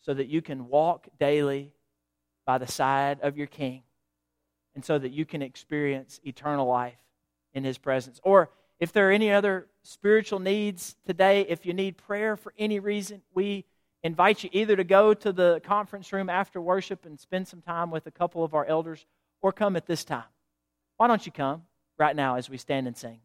so 0.00 0.14
that 0.14 0.28
you 0.28 0.42
can 0.42 0.68
walk 0.68 1.08
daily 1.18 1.72
by 2.46 2.58
the 2.58 2.66
side 2.66 3.20
of 3.22 3.36
your 3.36 3.46
King, 3.46 3.82
and 4.74 4.84
so 4.84 4.98
that 4.98 5.12
you 5.12 5.24
can 5.24 5.42
experience 5.42 6.20
eternal 6.24 6.66
life 6.66 6.98
in 7.54 7.64
His 7.64 7.78
presence. 7.78 8.20
Or 8.22 8.50
if 8.78 8.92
there 8.92 9.08
are 9.08 9.12
any 9.12 9.30
other 9.30 9.66
spiritual 9.82 10.38
needs 10.38 10.96
today, 11.06 11.42
if 11.42 11.66
you 11.66 11.74
need 11.74 11.96
prayer 11.98 12.36
for 12.36 12.52
any 12.58 12.80
reason, 12.80 13.22
we 13.34 13.64
invite 14.02 14.42
you 14.42 14.50
either 14.52 14.76
to 14.76 14.84
go 14.84 15.12
to 15.12 15.32
the 15.32 15.60
conference 15.64 16.12
room 16.12 16.30
after 16.30 16.60
worship 16.60 17.04
and 17.04 17.20
spend 17.20 17.46
some 17.46 17.60
time 17.60 17.90
with 17.90 18.06
a 18.06 18.10
couple 18.10 18.42
of 18.42 18.54
our 18.54 18.64
elders 18.64 19.04
or 19.42 19.52
come 19.52 19.76
at 19.76 19.86
this 19.86 20.04
time. 20.04 20.24
Why 20.96 21.06
don't 21.06 21.24
you 21.24 21.32
come 21.32 21.62
right 21.98 22.16
now 22.16 22.36
as 22.36 22.48
we 22.48 22.56
stand 22.56 22.86
and 22.86 22.96
sing? 22.96 23.20